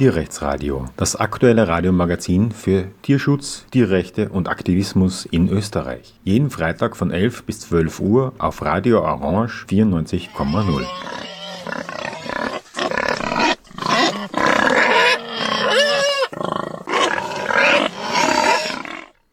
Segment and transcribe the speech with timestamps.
[0.00, 6.14] Tierrechtsradio, das aktuelle Radiomagazin für Tierschutz, Tierrechte und Aktivismus in Österreich.
[6.24, 10.86] Jeden Freitag von 11 bis 12 Uhr auf Radio Orange 94,0.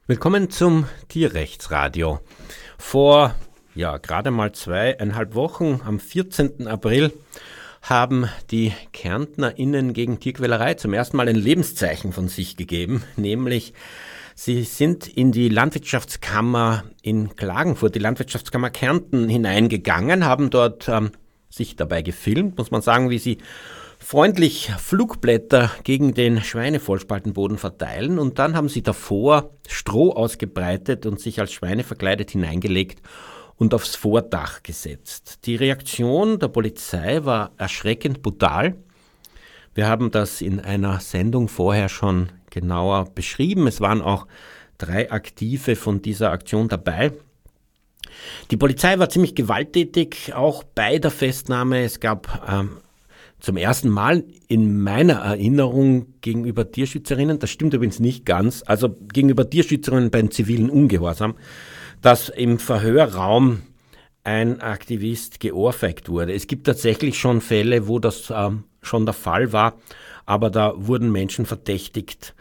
[0.08, 2.20] Willkommen zum Tierrechtsradio.
[2.78, 3.34] Vor
[3.74, 6.68] ja, gerade mal zweieinhalb Wochen, am 14.
[6.68, 7.14] April,
[7.82, 13.74] haben die KärntnerInnen gegen Tierquälerei zum ersten Mal ein Lebenszeichen von sich gegeben, nämlich
[14.36, 21.12] sie sind in die Landwirtschaftskammer in Klagenfurt, die Landwirtschaftskammer Kärnten hineingegangen, haben dort ähm,
[21.50, 23.38] sich dabei gefilmt, muss man sagen, wie sie
[24.00, 28.20] freundlich Flugblätter gegen den Schweinevollspaltenboden verteilen.
[28.20, 33.02] Und dann haben sie davor Stroh ausgebreitet und sich als Schweine verkleidet hineingelegt
[33.58, 35.40] und aufs Vordach gesetzt.
[35.46, 38.76] Die Reaktion der Polizei war erschreckend brutal.
[39.74, 43.68] Wir haben das in einer Sendung vorher schon genauer beschrieben.
[43.68, 44.28] Es waren auch
[44.78, 47.12] drei Aktive von dieser Aktion dabei.
[48.52, 51.84] Die Polizei war ziemlich gewalttätig, auch bei der Festnahme.
[51.84, 52.78] Es gab ähm,
[53.40, 59.48] zum ersten Mal in meiner Erinnerung gegenüber Tierschützerinnen, das stimmt übrigens nicht ganz, also gegenüber
[59.50, 61.36] Tierschützerinnen beim zivilen Ungehorsam,
[62.02, 63.64] dass im Verhörraum
[64.24, 66.34] ein Aktivist geohrfeigt wurde.
[66.34, 69.76] Es gibt tatsächlich schon Fälle, wo das ähm, schon der Fall war,
[70.26, 72.36] aber da wurden Menschen verdächtigt,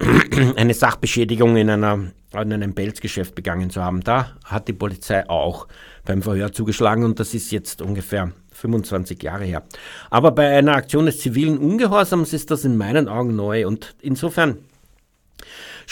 [0.56, 4.00] eine Sachbeschädigung in, einer, in einem Pelzgeschäft begangen zu haben.
[4.00, 5.68] Da hat die Polizei auch
[6.04, 9.62] beim Verhör zugeschlagen und das ist jetzt ungefähr 25 Jahre her.
[10.10, 14.58] Aber bei einer Aktion des zivilen Ungehorsams ist das in meinen Augen neu und insofern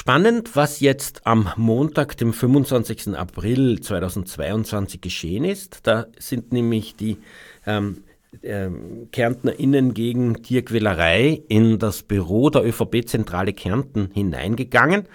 [0.01, 3.17] Spannend, was jetzt am Montag, dem 25.
[3.17, 5.81] April 2022 geschehen ist.
[5.89, 7.17] Da sind nämlich die
[7.67, 8.05] ähm,
[8.45, 15.09] ähm, KärntnerInnen gegen Tierquälerei in das Büro der ÖVP-Zentrale Kärnten hineingegangen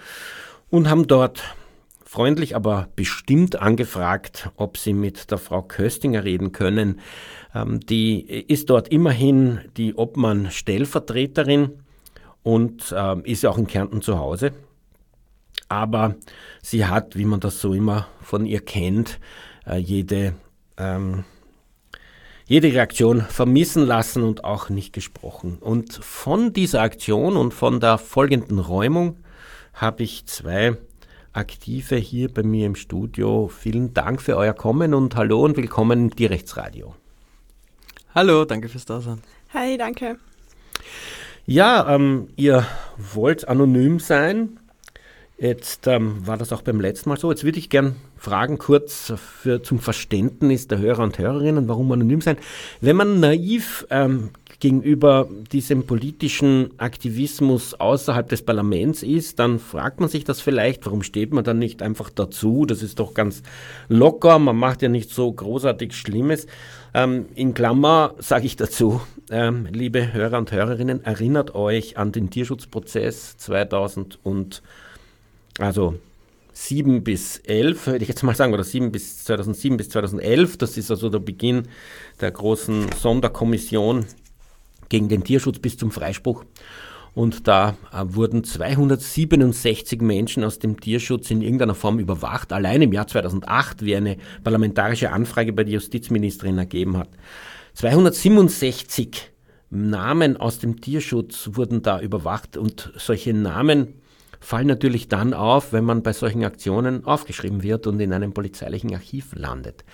[0.68, 1.42] und haben dort
[2.04, 7.00] freundlich, aber bestimmt angefragt, ob sie mit der Frau Köstinger reden können.
[7.54, 11.70] Ähm, die ist dort immerhin die Obmann-Stellvertreterin
[12.42, 14.52] und ähm, ist ja auch in Kärnten zu Hause
[15.74, 16.14] aber
[16.62, 19.18] sie hat, wie man das so immer von ihr kennt,
[19.66, 20.34] äh, jede,
[20.78, 21.24] ähm,
[22.46, 25.58] jede Reaktion vermissen lassen und auch nicht gesprochen.
[25.60, 29.18] Und von dieser Aktion und von der folgenden Räumung
[29.74, 30.76] habe ich zwei
[31.32, 33.48] Aktive hier bei mir im Studio.
[33.48, 36.94] Vielen Dank für euer Kommen und hallo und willkommen im Tierrechtsradio.
[38.14, 39.20] Hallo, danke fürs Dasein.
[39.52, 40.18] Hi, danke.
[41.46, 42.64] Ja, ähm, ihr
[42.96, 44.60] wollt anonym sein.
[45.36, 47.30] Jetzt ähm, war das auch beim letzten Mal so.
[47.30, 52.20] Jetzt würde ich gern fragen, kurz für, zum Verständnis der Hörer und Hörerinnen, warum anonym
[52.20, 52.36] sein.
[52.80, 54.30] Wenn man naiv ähm,
[54.60, 61.02] gegenüber diesem politischen Aktivismus außerhalb des Parlaments ist, dann fragt man sich das vielleicht, warum
[61.02, 62.64] steht man dann nicht einfach dazu?
[62.64, 63.42] Das ist doch ganz
[63.88, 66.46] locker, man macht ja nicht so großartig Schlimmes.
[66.94, 72.30] Ähm, in Klammer sage ich dazu, ähm, liebe Hörer und Hörerinnen, erinnert euch an den
[72.30, 74.62] Tierschutzprozess 2000 und
[75.58, 75.98] also
[76.52, 80.56] 7 bis 11, würde ich jetzt mal sagen, oder 7 bis 2007 bis 2011.
[80.56, 81.68] Das ist also der Beginn
[82.20, 84.06] der großen Sonderkommission
[84.88, 86.44] gegen den Tierschutz bis zum Freispruch.
[87.14, 92.92] Und da äh, wurden 267 Menschen aus dem Tierschutz in irgendeiner Form überwacht, allein im
[92.92, 97.08] Jahr 2008, wie eine parlamentarische Anfrage bei der Justizministerin ergeben hat.
[97.74, 99.30] 267
[99.70, 103.94] Namen aus dem Tierschutz wurden da überwacht und solche Namen
[104.44, 108.94] fallen natürlich dann auf, wenn man bei solchen Aktionen aufgeschrieben wird und in einem polizeilichen
[108.94, 109.84] Archiv landet.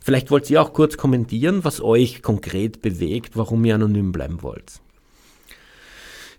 [0.00, 4.80] Vielleicht wollt ihr auch kurz kommentieren, was euch konkret bewegt, warum ihr anonym bleiben wollt.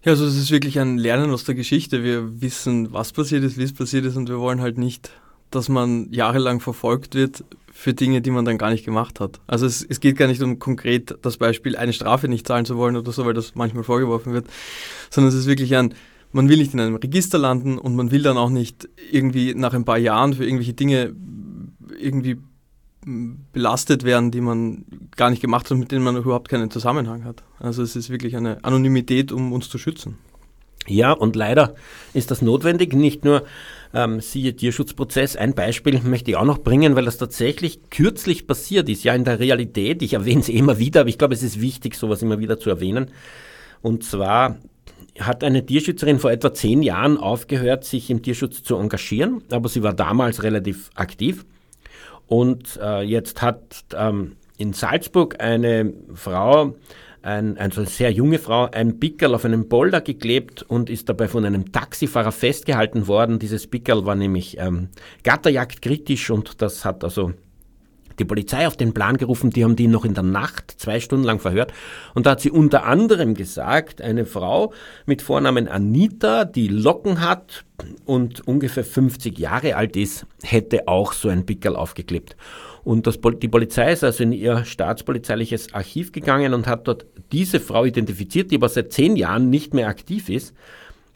[0.04, 2.04] Ja, also es ist wirklich ein Lernen aus der Geschichte.
[2.04, 5.09] Wir wissen, was passiert ist, wie es passiert ist und wir wollen halt nicht,
[5.50, 7.44] dass man jahrelang verfolgt wird
[7.74, 9.39] für Dinge, die man dann gar nicht gemacht hat.
[9.48, 12.78] Also es, es geht gar nicht um konkret das Beispiel, eine Strafe nicht zahlen zu
[12.78, 14.45] wollen oder so, weil das manchmal vorgeworfen wird,
[15.10, 15.95] sondern es ist wirklich ein,
[16.36, 19.74] man will nicht in einem Register landen und man will dann auch nicht irgendwie nach
[19.74, 21.16] ein paar Jahren für irgendwelche Dinge
[21.98, 22.38] irgendwie
[23.54, 24.84] belastet werden, die man
[25.16, 27.44] gar nicht gemacht hat, mit denen man überhaupt keinen Zusammenhang hat.
[27.60, 30.18] Also es ist wirklich eine Anonymität, um uns zu schützen.
[30.88, 31.76] Ja, und leider
[32.14, 32.94] ist das notwendig.
[32.94, 33.44] Nicht nur
[33.94, 35.38] ähm, siehe Tierschutzprozess.
[35.38, 39.06] Ein Beispiel möchte ich auch noch bringen, weil das tatsächlich kürzlich passiert ist.
[39.06, 40.02] Ja, in der Realität.
[40.02, 42.70] Ich erwähne es immer wieder, aber ich glaube, es ist wichtig, sowas immer wieder zu
[42.70, 43.10] erwähnen.
[43.82, 44.58] Und zwar
[45.19, 49.83] hat eine Tierschützerin vor etwa zehn Jahren aufgehört, sich im Tierschutz zu engagieren, aber sie
[49.83, 51.45] war damals relativ aktiv.
[52.27, 56.75] Und äh, jetzt hat ähm, in Salzburg eine Frau
[57.21, 61.27] ein, also eine sehr junge Frau, ein Pickerl auf einen Boulder geklebt und ist dabei
[61.27, 63.39] von einem Taxifahrer festgehalten worden.
[63.39, 64.89] Dieses Pickerl war nämlich ähm,
[65.23, 67.33] Gatterjagd kritisch und das hat also
[68.19, 71.25] die Polizei auf den Plan gerufen, die haben die noch in der Nacht zwei Stunden
[71.25, 71.73] lang verhört.
[72.13, 74.73] Und da hat sie unter anderem gesagt, eine Frau
[75.06, 77.65] mit Vornamen Anita, die Locken hat
[78.06, 82.35] und ungefähr 50 Jahre alt ist, hätte auch so ein Pickel aufgeklebt.
[82.83, 87.59] Und das, die Polizei ist also in ihr staatspolizeiliches Archiv gegangen und hat dort diese
[87.59, 90.53] Frau identifiziert, die aber seit zehn Jahren nicht mehr aktiv ist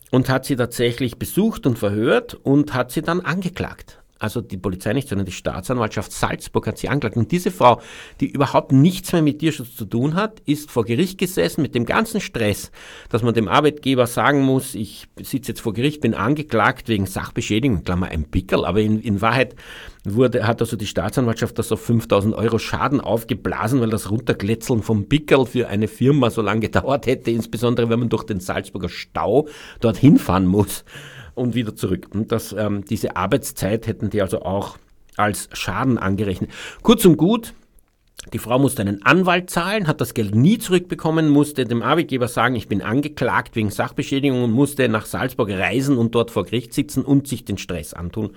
[0.09, 4.93] und hat sie tatsächlich besucht und verhört und hat sie dann angeklagt also die Polizei
[4.93, 7.15] nicht, sondern die Staatsanwaltschaft Salzburg hat sie angeklagt.
[7.15, 7.81] Und diese Frau,
[8.19, 11.85] die überhaupt nichts mehr mit Tierschutz zu tun hat, ist vor Gericht gesessen mit dem
[11.85, 12.71] ganzen Stress,
[13.09, 17.83] dass man dem Arbeitgeber sagen muss, ich sitze jetzt vor Gericht, bin angeklagt wegen Sachbeschädigung,
[17.85, 19.55] Klammer ein Pickel, aber in, in Wahrheit
[20.03, 25.07] wurde, hat also die Staatsanwaltschaft das auf 5000 Euro Schaden aufgeblasen, weil das Runterglätzeln vom
[25.07, 29.47] Pickel für eine Firma so lange gedauert hätte, insbesondere wenn man durch den Salzburger Stau
[29.79, 30.83] dorthin fahren muss
[31.39, 32.07] und wieder zurück.
[32.13, 34.77] Und das, ähm, diese Arbeitszeit hätten die also auch
[35.17, 36.51] als Schaden angerechnet.
[36.81, 37.53] Kurz und gut,
[38.33, 42.55] die Frau musste einen Anwalt zahlen, hat das Geld nie zurückbekommen, musste dem Arbeitgeber sagen,
[42.55, 47.03] ich bin angeklagt wegen Sachbeschädigung und musste nach Salzburg reisen und dort vor Gericht sitzen
[47.03, 48.31] und sich den Stress antun.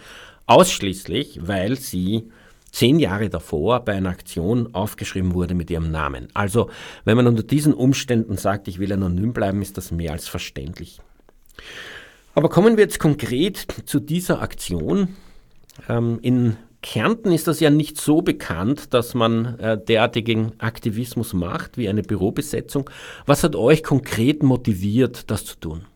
[0.47, 2.31] Ausschließlich, weil sie
[2.71, 6.29] zehn Jahre davor bei einer Aktion aufgeschrieben wurde mit ihrem Namen.
[6.33, 6.71] Also,
[7.05, 11.01] wenn man unter diesen Umständen sagt, ich will anonym bleiben, ist das mehr als verständlich.
[12.35, 15.17] Aber kommen wir jetzt konkret zu dieser Aktion.
[15.89, 21.79] Ähm, in Kärnten ist das ja nicht so bekannt, dass man äh, derartigen Aktivismus macht
[21.79, 22.91] wie eine Bürobesetzung.
[23.27, 25.87] Was hat euch konkret motiviert, das zu tun?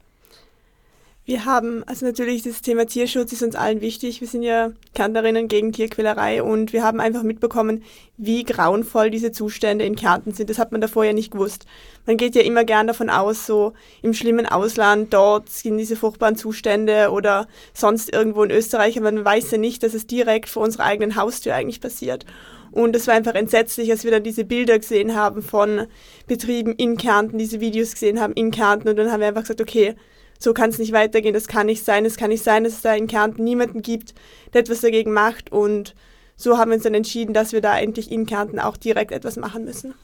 [1.27, 4.21] Wir haben, also natürlich das Thema Tierschutz ist uns allen wichtig.
[4.21, 7.83] Wir sind ja Kärntnerinnen gegen Tierquälerei und wir haben einfach mitbekommen,
[8.17, 10.49] wie grauenvoll diese Zustände in Kärnten sind.
[10.51, 11.67] Das hat man davor ja nicht gewusst.
[12.07, 16.37] Man geht ja immer gern davon aus, so im schlimmen Ausland, dort sind diese furchtbaren
[16.37, 20.63] Zustände oder sonst irgendwo in Österreich, aber man weiß ja nicht, dass es direkt vor
[20.63, 22.25] unserer eigenen Haustür eigentlich passiert.
[22.71, 25.89] Und es war einfach entsetzlich, als wir dann diese Bilder gesehen haben von
[26.29, 29.61] Betrieben in Kärnten, diese Videos gesehen haben in Kärnten und dann haben wir einfach gesagt,
[29.61, 29.97] okay,
[30.39, 32.83] so kann es nicht weitergehen, das kann nicht sein, es kann nicht sein, dass es
[32.83, 34.15] da in Kärnten niemanden gibt,
[34.53, 35.95] der etwas dagegen macht und
[36.37, 39.37] so haben wir uns dann entschieden, dass wir da endlich in Kärnten auch direkt etwas
[39.37, 39.95] machen müssen.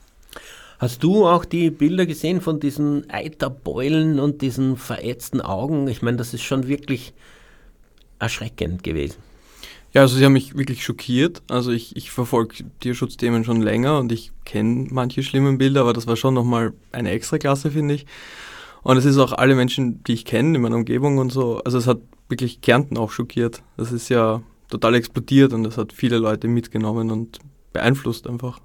[0.78, 5.86] Hast du auch die Bilder gesehen von diesen Eiterbeulen und diesen verätzten Augen?
[5.86, 7.12] Ich meine, das ist schon wirklich
[8.18, 9.16] erschreckend gewesen.
[9.92, 11.42] Ja, also sie haben mich wirklich schockiert.
[11.48, 16.06] Also ich, ich verfolge Tierschutzthemen schon länger und ich kenne manche schlimmen Bilder, aber das
[16.06, 18.06] war schon nochmal eine Extraklasse, finde ich.
[18.82, 21.62] Und es ist auch alle Menschen, die ich kenne in meiner Umgebung und so.
[21.64, 23.62] Also es hat wirklich Kärnten auch schockiert.
[23.76, 27.38] Das ist ja total explodiert und das hat viele Leute mitgenommen und
[27.72, 28.58] beeinflusst einfach.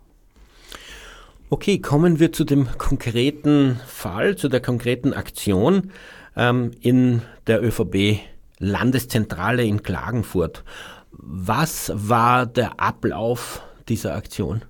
[1.49, 5.91] Okay, kommen wir zu dem konkreten Fall, zu der konkreten Aktion
[6.35, 8.19] ähm, in der ÖVB
[8.59, 10.63] Landeszentrale in Klagenfurt.
[11.11, 14.63] Was war der Ablauf dieser Aktion?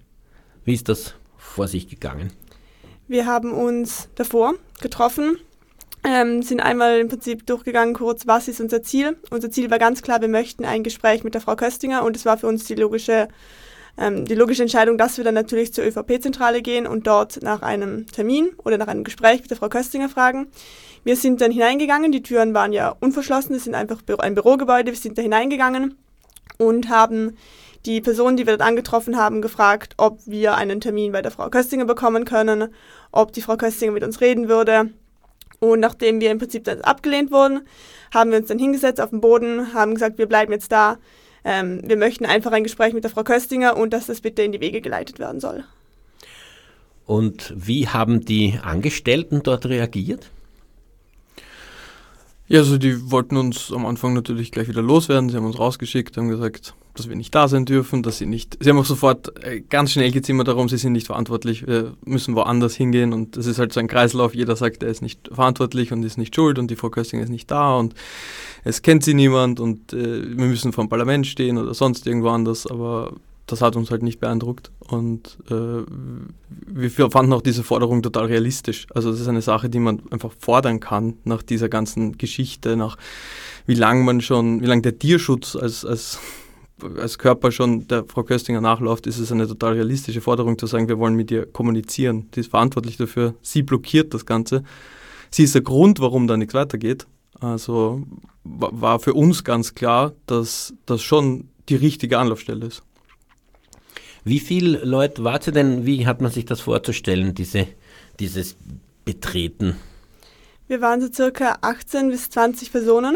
[0.66, 2.32] Wie ist das vor sich gegangen?
[3.10, 5.38] Wir haben uns davor getroffen,
[6.04, 9.16] ähm, sind einmal im Prinzip durchgegangen kurz, was ist unser Ziel.
[9.30, 12.26] Unser Ziel war ganz klar, wir möchten ein Gespräch mit der Frau Köstinger und es
[12.26, 13.30] war für uns die logische,
[13.98, 18.08] ähm, die logische Entscheidung, dass wir dann natürlich zur ÖVP-Zentrale gehen und dort nach einem
[18.08, 20.48] Termin oder nach einem Gespräch mit der Frau Köstinger fragen.
[21.06, 25.00] Wir sind dann hineingegangen, die Türen waren ja unverschlossen, es sind einfach ein Bürogebäude, wir
[25.00, 25.98] sind da hineingegangen
[26.58, 27.38] und haben
[27.86, 31.50] die Personen, die wir dort angetroffen haben, gefragt, ob wir einen Termin bei der Frau
[31.50, 32.70] Köstinger bekommen können,
[33.12, 34.92] ob die Frau Köstinger mit uns reden würde.
[35.60, 37.62] Und nachdem wir im Prinzip dann abgelehnt wurden,
[38.14, 40.98] haben wir uns dann hingesetzt auf den Boden, haben gesagt, wir bleiben jetzt da.
[41.44, 44.52] Ähm, wir möchten einfach ein Gespräch mit der Frau Köstinger und dass das bitte in
[44.52, 45.64] die Wege geleitet werden soll.
[47.06, 50.30] Und wie haben die Angestellten dort reagiert?
[52.50, 55.30] Ja, also die wollten uns am Anfang natürlich gleich wieder loswerden.
[55.30, 58.58] Sie haben uns rausgeschickt, haben gesagt, dass wir nicht da sein dürfen, dass sie nicht.
[58.60, 62.36] Sie haben auch sofort äh, ganz schnell gezimmert darum, sie sind nicht verantwortlich, wir müssen
[62.36, 64.36] woanders hingehen und es ist halt so ein Kreislauf.
[64.36, 67.30] Jeder sagt, er ist nicht verantwortlich und ist nicht schuld und die Frau Köstinger ist
[67.30, 67.96] nicht da und
[68.64, 72.30] es kennt sie niemand und äh, wir müssen vor dem Parlament stehen oder sonst irgendwo
[72.30, 73.14] anders, aber
[73.48, 75.84] das hat uns halt nicht beeindruckt und äh,
[76.68, 78.88] wir fanden auch diese Forderung total realistisch.
[78.94, 82.98] Also das ist eine Sache, die man einfach fordern kann nach dieser ganzen Geschichte, nach
[83.66, 86.20] wie lange man schon, wie lange der Tierschutz als, als,
[86.98, 90.88] als Körper schon der Frau Köstinger nachläuft, ist es eine total realistische Forderung zu sagen,
[90.88, 92.30] wir wollen mit ihr kommunizieren.
[92.36, 94.64] Die ist verantwortlich dafür, sie blockiert das Ganze.
[95.32, 97.08] Sie ist der Grund, warum da nichts weitergeht.
[97.40, 98.04] Also
[98.44, 102.82] war für uns ganz klar, dass das schon die richtige Anlaufstelle ist.
[104.24, 105.86] Wie viele Leute wart ihr denn?
[105.86, 107.68] Wie hat man sich das vorzustellen, diese,
[108.20, 108.58] dieses
[109.06, 109.78] Betreten?
[110.68, 113.16] Wir waren so circa 18 bis 20 Personen.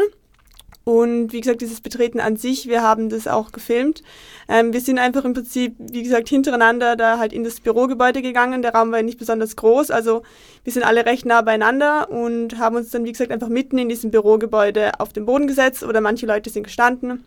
[0.84, 4.02] Und wie gesagt, dieses Betreten an sich, wir haben das auch gefilmt.
[4.48, 8.62] Ähm, wir sind einfach im Prinzip, wie gesagt, hintereinander da halt in das Bürogebäude gegangen.
[8.62, 10.22] Der Raum war nicht besonders groß, also
[10.64, 13.88] wir sind alle recht nah beieinander und haben uns dann, wie gesagt, einfach mitten in
[13.88, 17.24] diesem Bürogebäude auf den Boden gesetzt oder manche Leute sind gestanden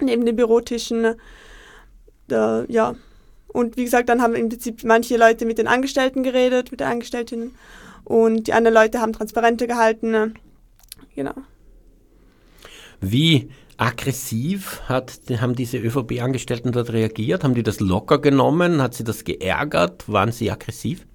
[0.00, 1.14] neben den Bürotischen.
[2.28, 2.94] Da, ja.
[3.48, 6.88] Und wie gesagt, dann haben im Prinzip manche Leute mit den Angestellten geredet, mit den
[6.88, 7.54] Angestellten
[8.04, 10.34] und die anderen Leute haben Transparente gehalten.
[11.14, 11.34] Genau.
[13.00, 17.44] Wie aggressiv hat, haben diese ÖVP-Angestellten dort reagiert?
[17.44, 18.82] Haben die das locker genommen?
[18.82, 20.08] Hat sie das geärgert?
[20.08, 21.06] Waren sie aggressiv?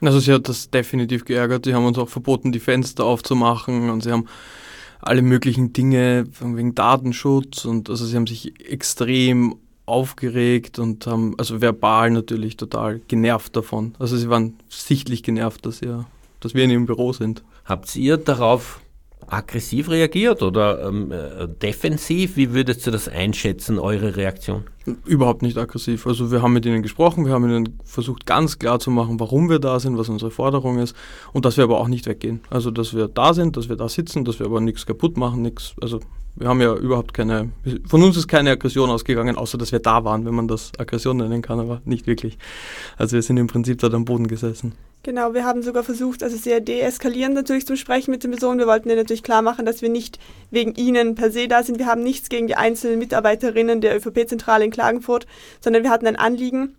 [0.00, 1.64] Also sie hat das definitiv geärgert.
[1.66, 4.26] Sie haben uns auch verboten, die Fenster aufzumachen und sie haben
[5.00, 11.60] alle möglichen Dinge wegen Datenschutz und also sie haben sich extrem aufgeregt und haben also
[11.60, 13.94] verbal natürlich total genervt davon.
[13.98, 16.06] Also sie waren sichtlich genervt, dass, ihr,
[16.40, 17.44] dass wir in ihrem Büro sind.
[17.64, 18.80] Habt ihr darauf
[19.26, 22.36] aggressiv reagiert oder ähm, äh, defensiv?
[22.36, 24.64] Wie würdest du das einschätzen, eure Reaktion?
[25.04, 26.06] Überhaupt nicht aggressiv.
[26.06, 29.50] Also wir haben mit ihnen gesprochen, wir haben ihnen versucht ganz klar zu machen, warum
[29.50, 30.94] wir da sind, was unsere Forderung ist
[31.32, 32.40] und dass wir aber auch nicht weggehen.
[32.50, 35.42] Also dass wir da sind, dass wir da sitzen, dass wir aber nichts kaputt machen,
[35.42, 35.74] nichts.
[35.80, 36.00] Also
[36.36, 37.50] wir haben ja überhaupt keine,
[37.88, 41.16] von uns ist keine Aggression ausgegangen, außer dass wir da waren, wenn man das Aggression
[41.16, 42.38] nennen kann, aber nicht wirklich.
[42.96, 44.72] Also wir sind im Prinzip dort am Boden gesessen.
[45.02, 48.58] Genau, wir haben sogar versucht, also sehr deeskalierend natürlich zu sprechen mit den Personen.
[48.58, 50.18] Wir wollten ihnen natürlich klar machen, dass wir nicht
[50.50, 51.78] wegen ihnen per se da sind.
[51.78, 55.26] Wir haben nichts gegen die einzelnen Mitarbeiterinnen der ÖVP-Zentrale in Klagenfurt,
[55.60, 56.74] sondern wir hatten ein Anliegen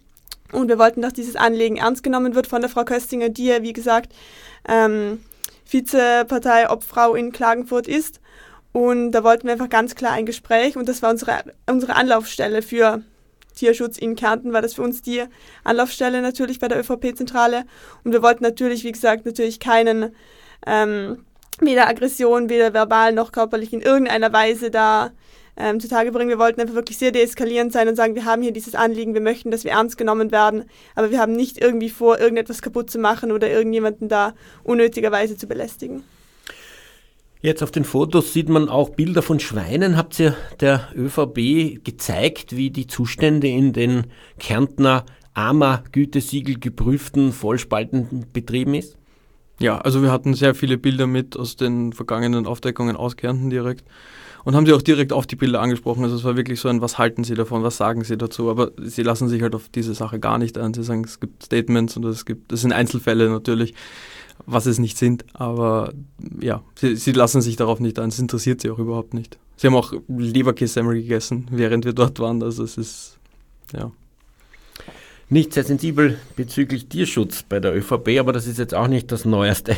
[0.51, 3.63] und wir wollten, dass dieses Anliegen ernst genommen wird von der Frau Köstinger, die ja,
[3.63, 4.13] wie gesagt,
[4.67, 5.19] ähm,
[5.69, 8.19] Vizepartei-Obfrau in Klagenfurt ist.
[8.71, 12.61] Und da wollten wir einfach ganz klar ein Gespräch und das war unsere, unsere Anlaufstelle
[12.61, 13.01] für
[13.57, 15.23] Tierschutz in Kärnten war das für uns die
[15.63, 17.65] Anlaufstelle natürlich bei der ÖVP-Zentrale.
[18.03, 20.15] Und wir wollten natürlich, wie gesagt, natürlich keinen,
[20.65, 21.25] ähm,
[21.59, 25.11] weder Aggression, weder verbal noch körperlich in irgendeiner Weise da
[25.57, 26.29] ähm, zutage bringen.
[26.29, 29.21] Wir wollten einfach wirklich sehr deeskalierend sein und sagen, wir haben hier dieses Anliegen, wir
[29.21, 32.99] möchten, dass wir ernst genommen werden, aber wir haben nicht irgendwie vor, irgendetwas kaputt zu
[32.99, 34.33] machen oder irgendjemanden da
[34.63, 36.03] unnötigerweise zu belästigen.
[37.47, 39.95] Jetzt auf den Fotos sieht man auch Bilder von Schweinen.
[39.95, 48.73] Habt ihr der ÖVB gezeigt, wie die Zustände in den Kärntner AMA Gütesiegel geprüften Vollspaltenbetrieben
[48.73, 48.97] ist?
[49.61, 53.85] Ja, also wir hatten sehr viele Bilder mit aus den vergangenen Aufdeckungen aus Kärnten direkt
[54.43, 56.03] und haben sie auch direkt auf die Bilder angesprochen.
[56.03, 58.71] Also es war wirklich so ein, was halten sie davon, was sagen sie dazu, aber
[58.77, 60.73] sie lassen sich halt auf diese Sache gar nicht ein.
[60.73, 63.73] Sie sagen, es gibt Statements und es gibt, das sind Einzelfälle natürlich
[64.45, 65.25] was es nicht sind.
[65.33, 65.93] Aber
[66.39, 68.09] ja, sie, sie lassen sich darauf nicht ein.
[68.09, 69.37] Es interessiert sie auch überhaupt nicht.
[69.57, 72.43] Sie haben auch Leberkässemmel gegessen, während wir dort waren.
[72.43, 73.17] Also es ist,
[73.73, 73.91] ja.
[75.29, 79.25] Nicht sehr sensibel bezüglich Tierschutz bei der ÖVP, aber das ist jetzt auch nicht das
[79.25, 79.75] neueste,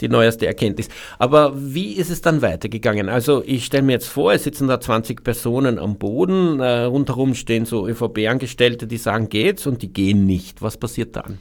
[0.00, 0.88] die neueste Erkenntnis.
[1.16, 3.08] Aber wie ist es dann weitergegangen?
[3.08, 7.36] Also ich stelle mir jetzt vor, es sitzen da 20 Personen am Boden, äh, rundherum
[7.36, 10.60] stehen so ÖVP-Angestellte, die sagen geht's und die gehen nicht.
[10.60, 11.38] Was passiert dann?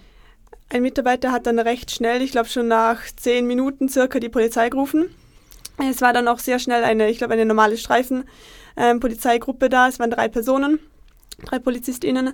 [0.72, 4.70] Ein Mitarbeiter hat dann recht schnell, ich glaube schon nach zehn Minuten circa, die Polizei
[4.70, 5.10] gerufen.
[5.90, 9.88] Es war dann auch sehr schnell eine, ich glaube, eine normale Streifen-Polizeigruppe ähm, da.
[9.88, 10.80] Es waren drei Personen,
[11.44, 12.34] drei PolizistInnen,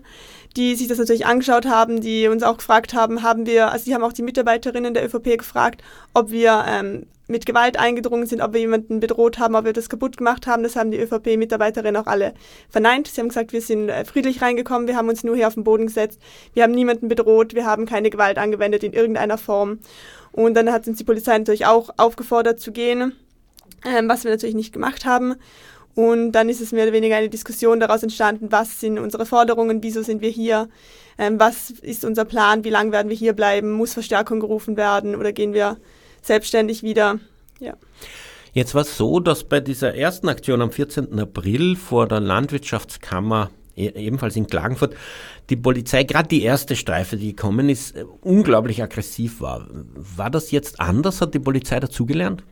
[0.57, 3.93] die sich das natürlich angeschaut haben, die uns auch gefragt haben, haben wir, also die
[3.93, 5.81] haben auch die Mitarbeiterinnen der ÖVP gefragt,
[6.13, 9.89] ob wir ähm, mit Gewalt eingedrungen sind, ob wir jemanden bedroht haben, ob wir das
[9.89, 10.63] kaputt gemacht haben.
[10.63, 12.33] Das haben die ÖVP-Mitarbeiterinnen auch alle
[12.69, 13.07] verneint.
[13.07, 15.63] Sie haben gesagt, wir sind äh, friedlich reingekommen, wir haben uns nur hier auf den
[15.63, 16.19] Boden gesetzt,
[16.53, 19.79] wir haben niemanden bedroht, wir haben keine Gewalt angewendet in irgendeiner Form.
[20.31, 23.13] Und dann hat uns die Polizei natürlich auch aufgefordert zu gehen,
[23.85, 25.35] ähm, was wir natürlich nicht gemacht haben.
[25.95, 29.81] Und dann ist es mehr oder weniger eine Diskussion daraus entstanden, was sind unsere Forderungen,
[29.81, 30.67] wieso sind wir hier,
[31.17, 35.15] ähm, was ist unser Plan, wie lange werden wir hier bleiben, muss Verstärkung gerufen werden
[35.15, 35.77] oder gehen wir
[36.25, 37.19] selbstständig wieder.
[37.59, 37.75] Ja.
[38.53, 41.19] Jetzt war es so, dass bei dieser ersten Aktion am 14.
[41.19, 44.95] April vor der Landwirtschaftskammer e-, ebenfalls in Klagenfurt,
[45.49, 49.67] die Polizei, gerade die erste Streife, die gekommen ist, äh, unglaublich aggressiv war.
[49.71, 51.21] War das jetzt anders?
[51.21, 52.43] Hat die Polizei dazugelernt?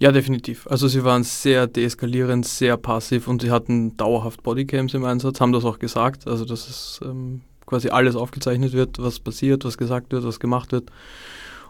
[0.00, 0.66] Ja, definitiv.
[0.66, 5.52] Also sie waren sehr deeskalierend, sehr passiv und sie hatten dauerhaft Bodycams im Einsatz, haben
[5.52, 6.26] das auch gesagt.
[6.26, 10.72] Also dass es ähm, quasi alles aufgezeichnet wird, was passiert, was gesagt wird, was gemacht
[10.72, 10.90] wird.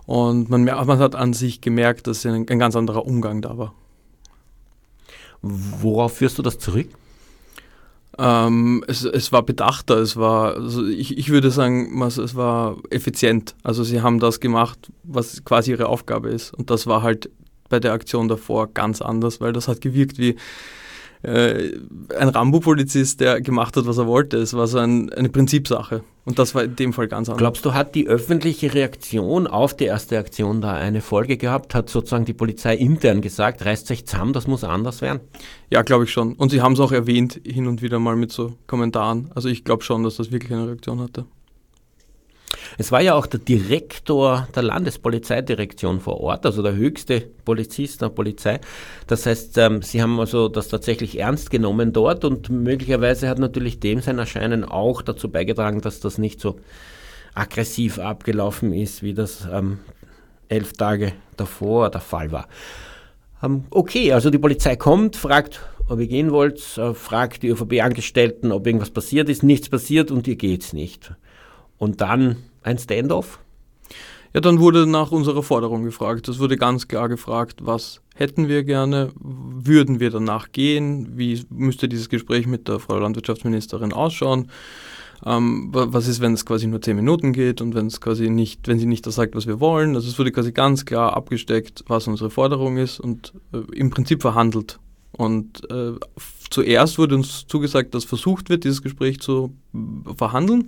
[0.07, 3.75] Und man, man hat an sich gemerkt, dass ein, ein ganz anderer Umgang da war.
[5.41, 6.89] Worauf führst du das zurück?
[8.17, 13.55] Ähm, es, es, war bedachter, es war, also ich, ich würde sagen, es war effizient.
[13.63, 16.55] Also sie haben das gemacht, was quasi ihre Aufgabe ist.
[16.55, 17.31] Und das war halt
[17.69, 20.37] bei der Aktion davor ganz anders, weil das hat gewirkt wie,
[21.25, 21.73] äh,
[22.19, 24.37] ein Rambo-Polizist, der gemacht hat, was er wollte.
[24.37, 26.03] Es war so ein, eine Prinzipsache.
[26.27, 27.39] Und das war in dem Fall ganz anders.
[27.39, 31.75] Glaubst du, hat die öffentliche Reaktion auf die erste Aktion da eine Folge gehabt?
[31.75, 35.21] Hat sozusagen die Polizei intern gesagt, reißt euch zusammen, das muss anders werden?
[35.71, 36.35] Ja, glaube ich schon.
[36.35, 39.31] Und sie haben es auch erwähnt, hin und wieder mal mit so Kommentaren.
[39.35, 41.27] Also ich glaube schon, dass das wirklich eine Reaktion hatte.
[42.79, 48.09] Es war ja auch der Direktor der Landespolizeidirektion vor Ort, also der höchste Polizist der
[48.09, 48.61] Polizei.
[49.07, 53.81] Das heißt, ähm, sie haben also das tatsächlich ernst genommen dort und möglicherweise hat natürlich
[53.81, 56.57] dem sein Erscheinen auch dazu beigetragen, dass das nicht so
[57.35, 59.79] aggressiv abgelaufen ist, wie das ähm,
[60.49, 62.49] elf Tage davor der Fall war.
[63.43, 68.53] Ähm, okay, also die Polizei kommt, fragt, ob ihr gehen wollt, äh, fragt die ÖVP-Angestellten,
[68.53, 71.13] ob irgendwas passiert ist, nichts passiert und ihr geht's nicht.
[71.77, 73.39] Und dann ein Standoff?
[74.33, 76.27] Ja, dann wurde nach unserer Forderung gefragt.
[76.27, 81.89] Es wurde ganz klar gefragt, was hätten wir gerne, würden wir danach gehen, wie müsste
[81.89, 84.51] dieses Gespräch mit der Frau Landwirtschaftsministerin ausschauen.
[85.25, 88.67] Ähm, was ist, wenn es quasi nur zehn Minuten geht und wenn es quasi nicht,
[88.67, 89.95] wenn sie nicht das sagt, was wir wollen.
[89.95, 94.21] Also es wurde quasi ganz klar abgesteckt, was unsere Forderung ist und äh, im Prinzip
[94.21, 94.81] verhandelt.
[95.13, 95.93] Und äh,
[96.51, 99.55] zuerst wurde uns zugesagt, dass versucht wird, dieses Gespräch zu
[100.17, 100.67] verhandeln.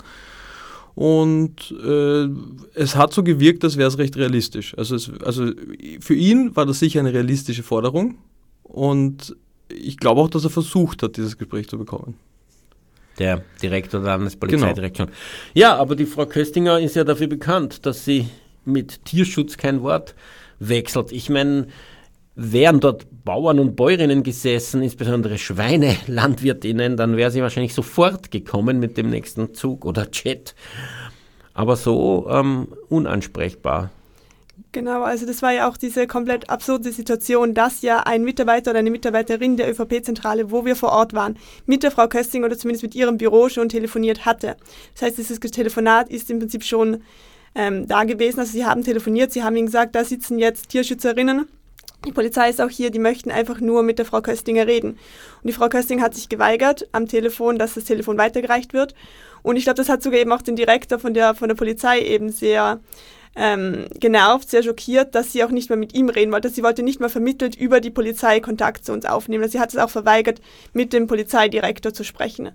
[0.96, 2.26] Und äh,
[2.72, 4.74] es hat so gewirkt, als wäre es recht realistisch.
[4.78, 5.52] Also, es, also
[6.00, 8.16] für ihn war das sicher eine realistische Forderung.
[8.62, 9.36] Und
[9.68, 12.14] ich glaube auch, dass er versucht hat, dieses Gespräch zu bekommen.
[13.18, 15.08] Der Direktor der Landespolizeidirektion.
[15.08, 15.18] Genau.
[15.52, 18.28] Ja, aber die Frau Köstinger ist ja dafür bekannt, dass sie
[18.64, 20.14] mit Tierschutz kein Wort
[20.60, 21.12] wechselt.
[21.12, 21.66] Ich meine,
[22.36, 28.98] wären dort Bauern und Bäuerinnen gesessen, insbesondere Schweinelandwirtinnen, dann wäre sie wahrscheinlich sofort gekommen mit
[28.98, 30.54] dem nächsten Zug oder Jet.
[31.54, 33.90] Aber so ähm, unansprechbar.
[34.72, 38.80] Genau, also das war ja auch diese komplett absurde Situation, dass ja ein Mitarbeiter oder
[38.80, 42.82] eine Mitarbeiterin der ÖVP-Zentrale, wo wir vor Ort waren, mit der Frau Kösting oder zumindest
[42.82, 44.56] mit ihrem Büro schon telefoniert hatte.
[44.92, 47.02] Das heißt, dieses Telefonat ist im Prinzip schon
[47.54, 48.40] ähm, da gewesen.
[48.40, 51.46] Also sie haben telefoniert, sie haben ihnen gesagt, da sitzen jetzt Tierschützerinnen
[52.06, 54.90] die Polizei ist auch hier, die möchten einfach nur mit der Frau Köstinger reden.
[54.90, 58.94] Und die Frau Köstinger hat sich geweigert am Telefon, dass das Telefon weitergereicht wird.
[59.42, 62.00] Und ich glaube, das hat sogar eben auch den Direktor von der, von der Polizei
[62.00, 62.80] eben sehr
[63.36, 66.48] ähm, genervt, sehr schockiert, dass sie auch nicht mehr mit ihm reden wollte.
[66.48, 69.48] Sie wollte nicht mehr vermittelt über die Polizei Kontakt zu uns aufnehmen.
[69.48, 70.40] Sie hat es auch verweigert,
[70.72, 72.50] mit dem Polizeidirektor zu sprechen.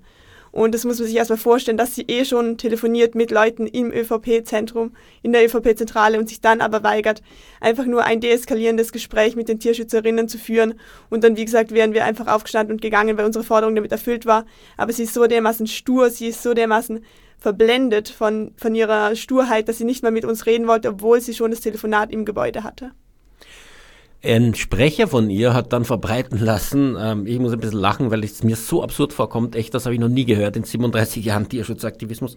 [0.51, 3.91] Und das muss man sich erstmal vorstellen, dass sie eh schon telefoniert mit Leuten im
[3.91, 7.21] ÖVP-Zentrum, in der ÖVP-Zentrale und sich dann aber weigert,
[7.61, 10.73] einfach nur ein deeskalierendes Gespräch mit den Tierschützerinnen zu führen.
[11.09, 14.25] Und dann, wie gesagt, wären wir einfach aufgestanden und gegangen, weil unsere Forderung damit erfüllt
[14.25, 14.45] war.
[14.75, 17.03] Aber sie ist so dermaßen stur, sie ist so dermaßen
[17.37, 21.33] verblendet von, von ihrer Sturheit, dass sie nicht mal mit uns reden wollte, obwohl sie
[21.33, 22.91] schon das Telefonat im Gebäude hatte.
[24.23, 28.23] Ein Sprecher von ihr hat dann verbreiten lassen, ähm, ich muss ein bisschen lachen, weil
[28.23, 31.49] es mir so absurd vorkommt, echt, das habe ich noch nie gehört in 37 Jahren
[31.49, 32.35] Tierschutzaktivismus.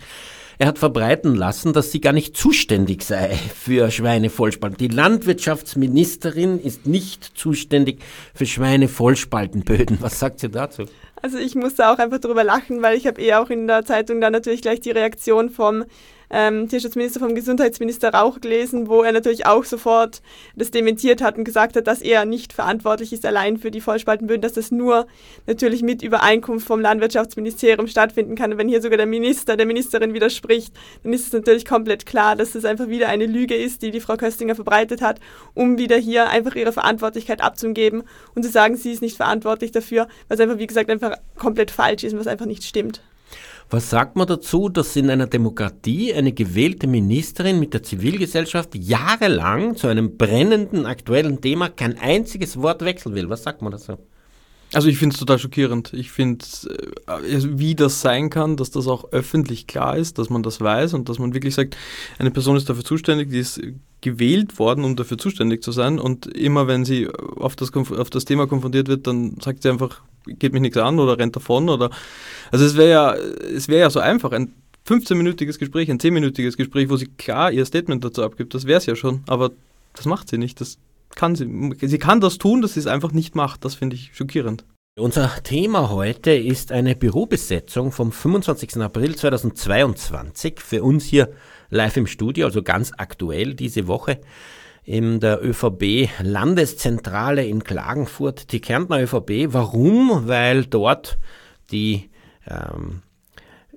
[0.56, 4.78] Er hat verbreiten lassen, dass sie gar nicht zuständig sei für Schweinevollspalten.
[4.78, 8.00] Die Landwirtschaftsministerin ist nicht zuständig
[8.32, 9.98] für Schweinevollspaltenböden.
[10.00, 10.84] Was sagt sie dazu?
[11.20, 14.22] Also ich musste auch einfach darüber lachen, weil ich habe eh auch in der Zeitung
[14.22, 15.84] dann natürlich gleich die Reaktion vom
[16.34, 20.20] ähm, Tierschutzminister vom Gesundheitsminister Rauch gelesen, wo er natürlich auch sofort
[20.56, 24.42] das dementiert hat und gesagt hat, dass er nicht verantwortlich ist allein für die Vollspaltenböden,
[24.42, 25.06] dass das nur
[25.46, 28.52] natürlich mit Übereinkunft vom Landwirtschaftsministerium stattfinden kann.
[28.52, 32.34] Und wenn hier sogar der Minister der Ministerin widerspricht, dann ist es natürlich komplett klar,
[32.34, 35.20] dass das einfach wieder eine Lüge ist, die die Frau Köstinger verbreitet hat,
[35.54, 38.02] um wieder hier einfach ihre Verantwortlichkeit abzugeben
[38.34, 42.02] und zu sagen, sie ist nicht verantwortlich dafür, was einfach, wie gesagt, einfach komplett falsch
[42.02, 43.00] ist und was einfach nicht stimmt.
[43.70, 49.76] Was sagt man dazu, dass in einer Demokratie eine gewählte Ministerin mit der Zivilgesellschaft jahrelang
[49.76, 53.28] zu einem brennenden aktuellen Thema kein einziges Wort wechseln will?
[53.30, 53.98] Was sagt man dazu?
[54.72, 55.92] Also ich finde es total schockierend.
[55.92, 56.44] Ich finde,
[57.06, 60.94] äh, wie das sein kann, dass das auch öffentlich klar ist, dass man das weiß
[60.94, 61.76] und dass man wirklich sagt,
[62.18, 63.60] eine Person ist dafür zuständig, die ist
[64.00, 65.98] gewählt worden, um dafür zuständig zu sein.
[65.98, 70.02] Und immer wenn sie auf das, auf das Thema konfrontiert wird, dann sagt sie einfach,
[70.26, 71.68] geht mich nichts an oder rennt davon.
[71.68, 71.90] Oder
[72.50, 74.54] also es wäre ja, es wäre ja so einfach, ein
[74.86, 78.86] 15-minütiges Gespräch, ein 10-minütiges Gespräch, wo sie klar ihr Statement dazu abgibt, das wäre es
[78.86, 79.22] ja schon.
[79.26, 79.50] Aber
[79.94, 80.60] das macht sie nicht.
[80.60, 80.78] Das
[81.14, 81.48] kann sie.
[81.80, 83.64] Sie kann das tun, dass sie es einfach nicht macht.
[83.64, 84.64] Das finde ich schockierend.
[84.96, 88.76] Unser Thema heute ist eine Bürobesetzung vom 25.
[88.76, 91.32] April 2022 für uns hier
[91.70, 94.20] live im Studio, also ganz aktuell diese Woche
[94.84, 99.52] in der ÖVB Landeszentrale in Klagenfurt, die Kärntner ÖVB.
[99.52, 100.28] Warum?
[100.28, 101.18] Weil dort
[101.70, 102.10] die
[102.46, 103.02] ähm,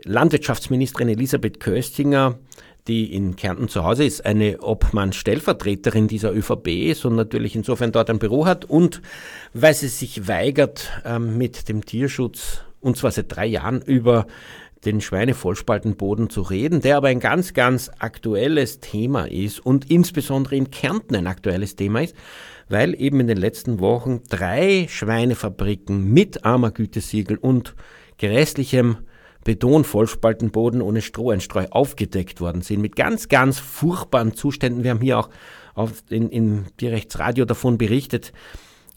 [0.03, 2.37] Landwirtschaftsministerin Elisabeth Köstinger
[2.87, 8.09] die in Kärnten zu Hause ist, eine Obmann-Stellvertreterin dieser ÖVP ist und natürlich insofern dort
[8.09, 9.01] ein Büro hat und
[9.53, 14.27] weil sie sich weigert, ähm, mit dem Tierschutz, und zwar seit drei Jahren, über
[14.85, 20.71] den Schweinevollspaltenboden zu reden, der aber ein ganz, ganz aktuelles Thema ist und insbesondere in
[20.71, 22.15] Kärnten ein aktuelles Thema ist,
[22.69, 27.75] weil eben in den letzten Wochen drei Schweinefabriken mit Armergütesiegel und
[28.17, 28.97] gerästlichem
[29.43, 34.83] Betonvollspaltenboden ohne Stroheinstreu aufgedeckt worden sind, mit ganz, ganz furchtbaren Zuständen.
[34.83, 35.29] Wir haben hier auch
[35.73, 38.33] auf, in, in Tierrechtsradio davon berichtet,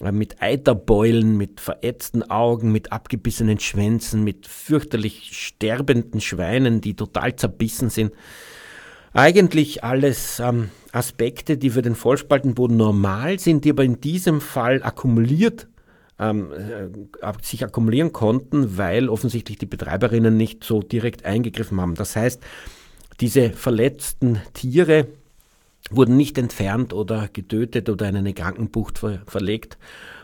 [0.01, 7.91] mit Eiterbeulen, mit verätzten Augen, mit abgebissenen Schwänzen, mit fürchterlich sterbenden Schweinen, die total zerbissen
[7.91, 8.13] sind.
[9.13, 14.83] Eigentlich alles ähm, Aspekte, die für den Vollspaltenboden normal sind, die aber in diesem Fall
[14.83, 15.69] akkumuliert
[16.19, 21.95] ähm, äh, sich akkumulieren konnten, weil offensichtlich die Betreiberinnen nicht so direkt eingegriffen haben.
[21.95, 22.43] Das heißt,
[23.21, 25.09] diese verletzten Tiere
[25.91, 29.79] wurden nicht entfernt oder getötet oder in eine Krankenbucht ver verlegt.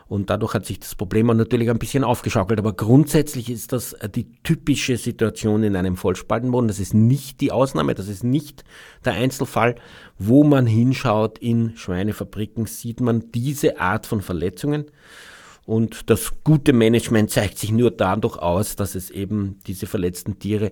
[0.09, 2.61] Und dadurch hat sich das Problem natürlich ein bisschen aufgeschaukelt.
[2.61, 6.69] Aber grundsätzlich ist das äh, die typische Situation in einem Vollspaltenboden.
[6.69, 8.65] Das ist nicht die Ausnahme, das ist nicht
[9.05, 9.75] der Einzelfall.
[10.19, 14.87] Wo man hinschaut in Schweinefabriken, sieht man diese Art von Verletzungen.
[15.65, 20.71] Und das gute Management zeigt sich nur dadurch aus, dass es eben diese verletzten Tiere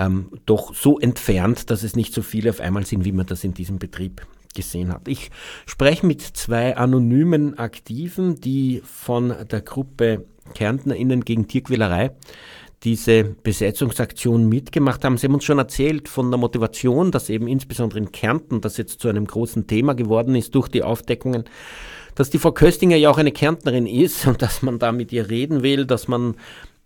[0.00, 3.44] ähm, doch so entfernt, dass es nicht so viele auf einmal sind, wie man das
[3.44, 5.06] in diesem Betrieb gesehen hat.
[5.06, 5.30] Ich
[5.66, 12.10] spreche mit zwei anonymen Aktiven, die von der Gruppe KärntnerInnen gegen Tierquälerei
[12.82, 15.18] diese Besetzungsaktion mitgemacht haben.
[15.18, 19.00] Sie haben uns schon erzählt von der Motivation, dass eben insbesondere in Kärnten das jetzt
[19.00, 21.44] zu einem großen Thema geworden ist durch die Aufdeckungen,
[22.14, 25.28] dass die Frau Köstinger ja auch eine Kärntnerin ist und dass man da mit ihr
[25.28, 26.36] reden will, dass man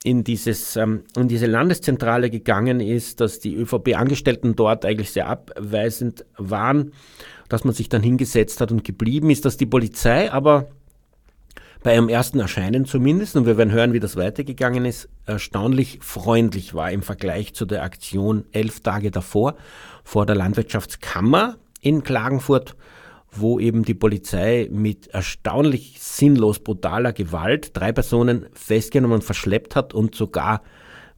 [0.05, 6.25] in, dieses, ähm, in diese Landeszentrale gegangen ist, dass die ÖVP-Angestellten dort eigentlich sehr abweisend
[6.39, 6.93] waren
[7.49, 10.69] dass man sich dann hingesetzt hat und geblieben ist, dass die Polizei aber
[11.83, 16.73] bei ihrem ersten Erscheinen zumindest, und wir werden hören, wie das weitergegangen ist, erstaunlich freundlich
[16.73, 19.57] war im Vergleich zu der Aktion elf Tage davor
[20.03, 22.75] vor der Landwirtschaftskammer in Klagenfurt,
[23.37, 30.15] wo eben die Polizei mit erstaunlich sinnlos brutaler Gewalt drei Personen festgenommen verschleppt hat und
[30.15, 30.63] sogar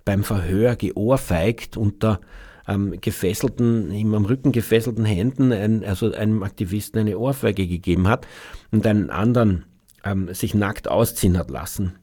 [0.04, 2.20] beim Verhör geohrfeigt unter
[2.68, 8.26] ähm, gefesselten, ihm am Rücken gefesselten Händen, ein, also einem Aktivisten eine Ohrfeige gegeben hat
[8.70, 9.64] und einen anderen
[10.04, 11.98] ähm, sich nackt ausziehen hat lassen.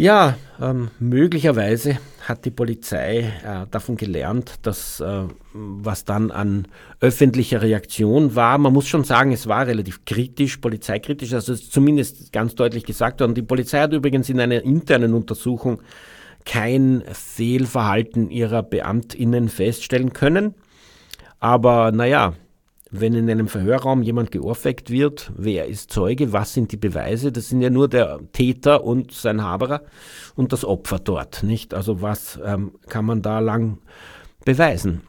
[0.00, 6.68] Ja, ähm, möglicherweise hat die Polizei äh, davon gelernt, dass äh, was dann an
[7.00, 12.54] öffentlicher Reaktion war, man muss schon sagen, es war relativ kritisch, polizeikritisch, also zumindest ganz
[12.54, 13.34] deutlich gesagt worden.
[13.34, 15.82] Die Polizei hat übrigens in einer internen Untersuchung
[16.44, 20.54] kein Fehlverhalten ihrer Beamtinnen feststellen können.
[21.40, 22.34] Aber naja,
[22.90, 27.32] wenn in einem Verhörraum jemand geohrfeigt wird, wer ist Zeuge, was sind die Beweise?
[27.32, 29.82] Das sind ja nur der Täter und sein Haberer
[30.36, 31.74] und das Opfer dort, nicht?
[31.74, 33.78] Also was ähm, kann man da lang
[34.44, 35.02] beweisen?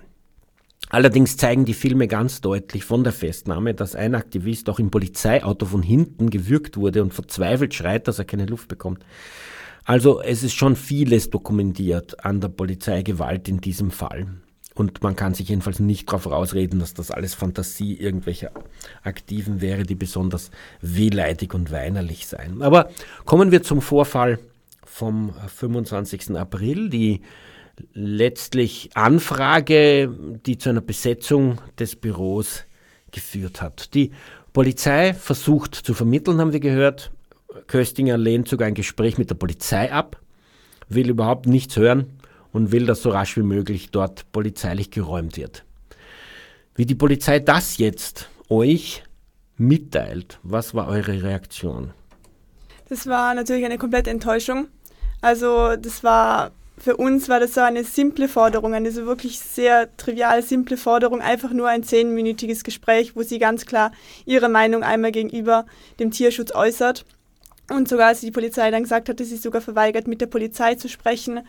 [0.89, 5.67] Allerdings zeigen die Filme ganz deutlich von der Festnahme, dass ein Aktivist auch im Polizeiauto
[5.67, 9.05] von hinten gewürgt wurde und verzweifelt schreit, dass er keine Luft bekommt.
[9.85, 14.27] Also es ist schon vieles dokumentiert an der Polizeigewalt in diesem Fall.
[14.79, 18.51] Und man kann sich jedenfalls nicht darauf rausreden, dass das alles Fantasie irgendwelcher
[19.03, 22.61] Aktiven wäre, die besonders wehleidig und weinerlich seien.
[22.61, 22.89] Aber
[23.25, 24.39] kommen wir zum Vorfall
[24.85, 26.37] vom 25.
[26.37, 27.19] April, die
[27.91, 30.15] letztlich Anfrage,
[30.45, 32.63] die zu einer Besetzung des Büros
[33.11, 33.93] geführt hat.
[33.93, 34.11] Die
[34.53, 37.11] Polizei versucht zu vermitteln, haben wir gehört.
[37.67, 40.21] Köstinger lehnt sogar ein Gespräch mit der Polizei ab,
[40.87, 42.18] will überhaupt nichts hören
[42.51, 45.65] und will, dass so rasch wie möglich dort polizeilich geräumt wird.
[46.75, 49.03] Wie die Polizei das jetzt euch
[49.57, 51.91] mitteilt, was war eure Reaktion?
[52.88, 54.67] Das war natürlich eine komplette Enttäuschung.
[55.21, 59.95] Also das war für uns war das so eine simple Forderung, eine so wirklich sehr
[59.97, 63.91] trivial simple Forderung, einfach nur ein zehnminütiges Gespräch, wo sie ganz klar
[64.25, 65.65] ihre Meinung einmal gegenüber
[65.99, 67.05] dem Tierschutz äußert.
[67.69, 70.75] Und sogar als die Polizei dann gesagt hat, dass sie sogar verweigert, mit der Polizei
[70.75, 71.41] zu sprechen,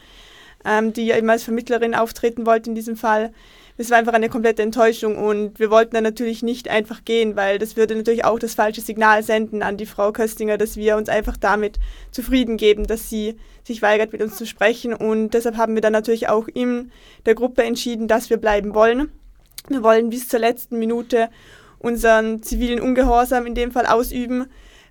[0.64, 3.32] ähm, die ja immer als Vermittlerin auftreten wollte in diesem Fall.
[3.78, 7.58] Das war einfach eine komplette Enttäuschung und wir wollten dann natürlich nicht einfach gehen, weil
[7.58, 11.08] das würde natürlich auch das falsche Signal senden an die Frau Köstinger, dass wir uns
[11.08, 11.78] einfach damit
[12.10, 14.92] zufrieden geben, dass sie sich weigert, mit uns zu sprechen.
[14.92, 16.92] Und deshalb haben wir dann natürlich auch in
[17.24, 19.10] der Gruppe entschieden, dass wir bleiben wollen.
[19.68, 21.30] Wir wollen bis zur letzten Minute
[21.78, 24.46] unseren zivilen Ungehorsam in dem Fall ausüben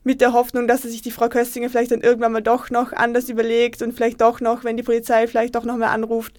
[0.09, 3.29] mit der Hoffnung, dass sich die Frau Köstinger vielleicht dann irgendwann mal doch noch anders
[3.29, 6.33] überlegt und vielleicht doch noch, wenn die Polizei vielleicht doch noch mal anruft,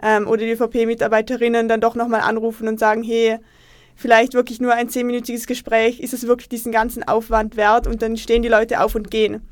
[0.00, 3.38] ähm, oder die ÖVP-Mitarbeiterinnen dann doch nochmal anrufen und sagen, hey,
[3.96, 8.16] vielleicht wirklich nur ein zehnminütiges Gespräch, ist es wirklich diesen ganzen Aufwand wert und dann
[8.16, 9.42] stehen die Leute auf und gehen.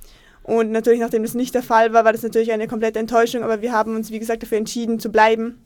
[0.44, 3.62] Und natürlich, nachdem das nicht der Fall war, war das natürlich eine komplette Enttäuschung, aber
[3.62, 5.60] wir haben uns, wie gesagt, dafür entschieden zu bleiben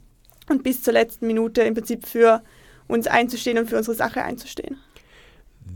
[0.48, 2.42] und bis zur letzten Minute im Prinzip für
[2.88, 4.78] uns einzustehen und für unsere Sache einzustehen.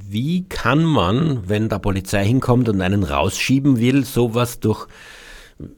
[0.09, 4.87] Wie kann man, wenn da Polizei hinkommt und einen rausschieben will, sowas durch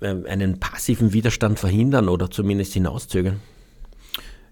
[0.00, 3.40] ähm, einen passiven Widerstand verhindern oder zumindest hinauszögern?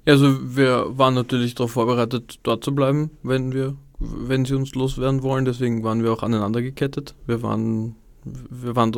[0.06, 5.22] Also wir waren natürlich darauf vorbereitet, dort zu bleiben, wenn wir, wenn sie uns loswerden
[5.22, 5.44] wollen.
[5.44, 7.14] Deswegen waren wir auch aneinander gekettet.
[7.26, 8.92] Wir waren, wir waren,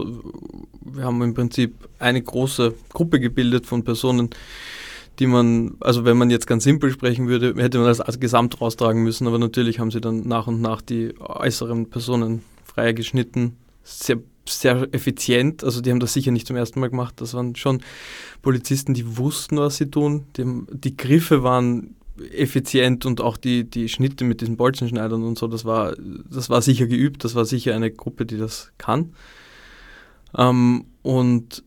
[0.81, 4.31] wir haben im Prinzip eine große Gruppe gebildet von Personen,
[5.19, 8.61] die man, also wenn man jetzt ganz simpel sprechen würde, hätte man das als Gesamt
[8.61, 13.57] raustragen müssen, aber natürlich haben sie dann nach und nach die äußeren Personen freier geschnitten.
[13.83, 17.15] Sehr, sehr effizient, also die haben das sicher nicht zum ersten Mal gemacht.
[17.21, 17.83] Das waren schon
[18.43, 20.25] Polizisten, die wussten, was sie tun.
[20.37, 21.97] Die, die Griffe waren
[22.33, 26.63] effizient und auch die, die Schnitte mit diesen Bolzenschneidern und so, das war, das war
[26.63, 29.13] sicher geübt, das war sicher eine Gruppe, die das kann.
[30.37, 31.63] Ähm, und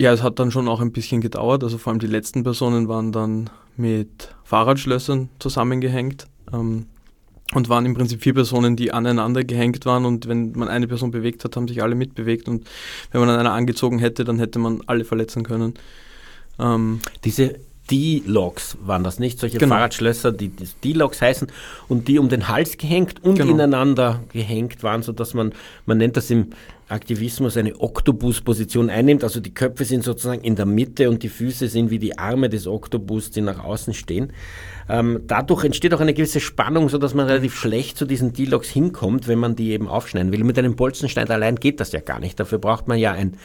[0.00, 1.64] ja, es hat dann schon auch ein bisschen gedauert.
[1.64, 6.86] Also vor allem die letzten Personen waren dann mit Fahrradschlössern zusammengehängt ähm,
[7.54, 10.04] und waren im Prinzip vier Personen, die aneinander gehängt waren.
[10.04, 12.48] Und wenn man eine Person bewegt hat, haben sich alle mitbewegt.
[12.48, 12.66] Und
[13.10, 15.74] wenn man an einer angezogen hätte, dann hätte man alle verletzen können.
[16.60, 17.56] Ähm, Diese
[17.90, 19.74] D-Logs waren das nicht, solche genau.
[19.74, 20.50] Fahrradschlösser, die
[20.84, 21.48] D-Logs heißen
[21.88, 23.52] und die um den Hals gehängt und genau.
[23.52, 25.52] ineinander gehängt waren, sodass man,
[25.86, 26.48] man nennt das im
[26.88, 29.22] Aktivismus eine Oktopus-Position einnimmt.
[29.22, 32.48] Also die Köpfe sind sozusagen in der Mitte und die Füße sind wie die Arme
[32.48, 34.32] des Oktopus, die nach außen stehen.
[34.88, 39.28] Ähm, dadurch entsteht auch eine gewisse Spannung, sodass man relativ schlecht zu diesen D-Logs hinkommt,
[39.28, 40.44] wenn man die eben aufschneiden will.
[40.44, 42.40] Mit einem Bolzenschneider allein geht das ja gar nicht.
[42.40, 43.36] Dafür braucht man ja ein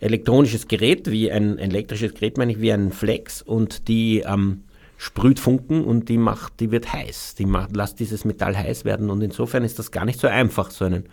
[0.00, 4.62] elektronisches Gerät, wie ein, elektrisches Gerät, meine ich, wie ein Flex und die ähm,
[4.96, 7.34] sprüht Funken und die macht, die wird heiß.
[7.34, 10.70] Die macht, lässt dieses Metall heiß werden und insofern ist das gar nicht so einfach,
[10.70, 11.04] so einen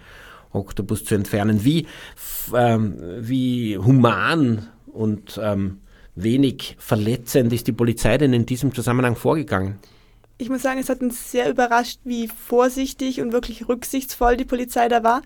[0.53, 1.63] Oktopus zu entfernen.
[1.63, 1.87] Wie,
[2.55, 5.79] ähm, wie human und ähm,
[6.15, 9.79] wenig verletzend ist die Polizei denn in diesem Zusammenhang vorgegangen?
[10.37, 14.87] Ich muss sagen, es hat uns sehr überrascht, wie vorsichtig und wirklich rücksichtsvoll die Polizei
[14.87, 15.21] da war.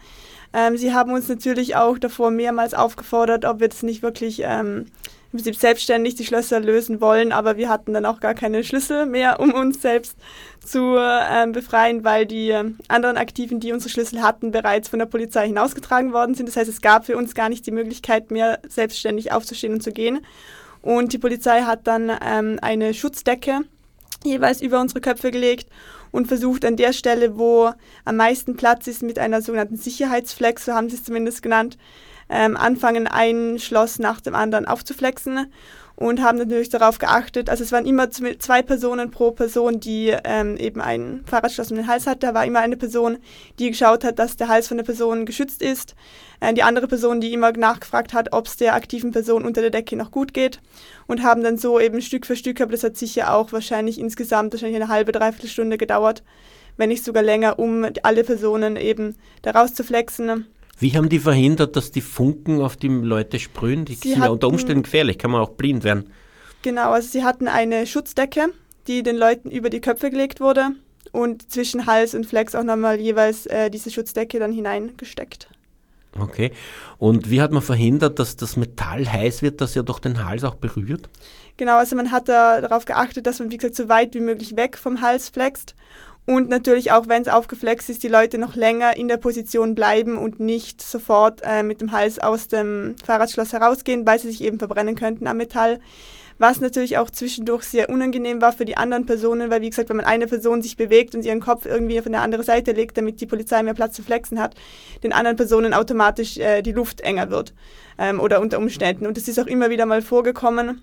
[0.54, 4.86] Ähm, sie haben uns natürlich auch davor mehrmals aufgefordert, ob wir das nicht wirklich ähm,
[5.32, 9.06] im Prinzip selbstständig die Schlösser lösen wollen, aber wir hatten dann auch gar keine Schlüssel
[9.06, 10.18] mehr, um uns selbst
[10.66, 15.06] zu äh, befreien, weil die äh, anderen Aktiven, die unsere Schlüssel hatten, bereits von der
[15.06, 16.48] Polizei hinausgetragen worden sind.
[16.48, 19.92] Das heißt, es gab für uns gar nicht die Möglichkeit mehr, selbstständig aufzustehen und zu
[19.92, 20.22] gehen.
[20.82, 23.62] Und die Polizei hat dann ähm, eine Schutzdecke
[24.24, 25.68] jeweils über unsere Köpfe gelegt
[26.12, 27.72] und versucht an der Stelle, wo
[28.06, 31.78] am meisten Platz ist, mit einer sogenannten Sicherheitsflex, so haben sie es zumindest genannt,
[32.30, 35.52] ähm, anfangen, ein Schloss nach dem anderen aufzuflexen
[35.98, 40.56] und haben natürlich darauf geachtet, also es waren immer zwei Personen pro Person, die ähm,
[40.58, 42.28] eben ein Fahrradschloss um den Hals hatte.
[42.28, 43.18] Da war immer eine Person,
[43.58, 45.96] die geschaut hat, dass der Hals von der Person geschützt ist.
[46.40, 49.72] Äh, die andere Person, die immer nachgefragt hat, ob es der aktiven Person unter der
[49.72, 50.62] Decke noch gut geht.
[51.08, 54.54] Und haben dann so eben Stück für Stück, aber das hat sicher auch wahrscheinlich insgesamt
[54.54, 56.22] wahrscheinlich eine halbe, dreiviertel Stunde gedauert,
[56.78, 60.46] wenn nicht sogar länger, um alle Personen eben daraus zu flexen.
[60.80, 63.86] Wie haben die verhindert, dass die Funken auf die Leute sprühen?
[63.86, 66.12] Die sie sind ja unter Umständen gefährlich, kann man auch blind werden.
[66.62, 68.54] Genau, also sie hatten eine Schutzdecke,
[68.88, 70.70] die den Leuten über die Köpfe gelegt wurde
[71.12, 75.50] und zwischen Hals und Flex auch nochmal jeweils äh, diese Schutzdecke dann hineingesteckt.
[76.20, 76.52] Okay.
[76.98, 80.44] Und wie hat man verhindert, dass das Metall heiß wird, das ja doch den Hals
[80.44, 81.10] auch berührt?
[81.58, 84.56] Genau, also man hat da darauf geachtet, dass man, wie gesagt, so weit wie möglich
[84.56, 85.76] weg vom Hals flext
[86.28, 90.18] und natürlich auch, wenn es aufgeflext ist, die Leute noch länger in der Position bleiben
[90.18, 94.60] und nicht sofort äh, mit dem Hals aus dem Fahrradschloss herausgehen, weil sie sich eben
[94.60, 95.80] verbrennen könnten am Metall.
[96.38, 99.96] Was natürlich auch zwischendurch sehr unangenehm war für die anderen Personen, weil wie gesagt, wenn
[99.96, 103.22] man eine Person sich bewegt und ihren Kopf irgendwie von der anderen Seite legt, damit
[103.22, 104.54] die Polizei mehr Platz zu flexen hat,
[105.04, 107.54] den anderen Personen automatisch äh, die Luft enger wird
[107.98, 109.08] ähm, oder unter Umständen.
[109.08, 110.82] Und es ist auch immer wieder mal vorgekommen,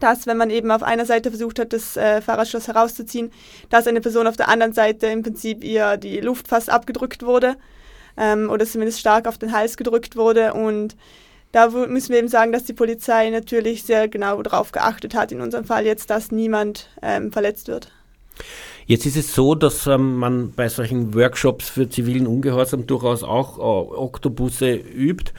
[0.00, 3.30] dass, wenn man eben auf einer Seite versucht hat, das äh, Fahrradschloss herauszuziehen,
[3.70, 7.56] dass eine Person auf der anderen Seite im Prinzip ihr die Luft fast abgedrückt wurde
[8.16, 10.54] ähm, oder zumindest stark auf den Hals gedrückt wurde.
[10.54, 10.96] Und
[11.52, 15.40] da müssen wir eben sagen, dass die Polizei natürlich sehr genau darauf geachtet hat, in
[15.40, 17.92] unserem Fall jetzt, dass niemand ähm, verletzt wird.
[18.86, 23.58] Jetzt ist es so, dass ähm, man bei solchen Workshops für zivilen Ungehorsam durchaus auch
[23.58, 25.32] äh, Oktopusse übt.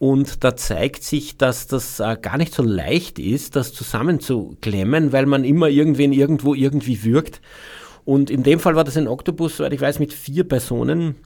[0.00, 5.26] Und da zeigt sich, dass das äh, gar nicht so leicht ist, das zusammenzuklemmen, weil
[5.26, 7.42] man immer irgendwen irgendwo irgendwie wirkt.
[8.06, 11.16] Und in dem Fall war das ein Oktopus, soweit ich weiß, mit vier Personen.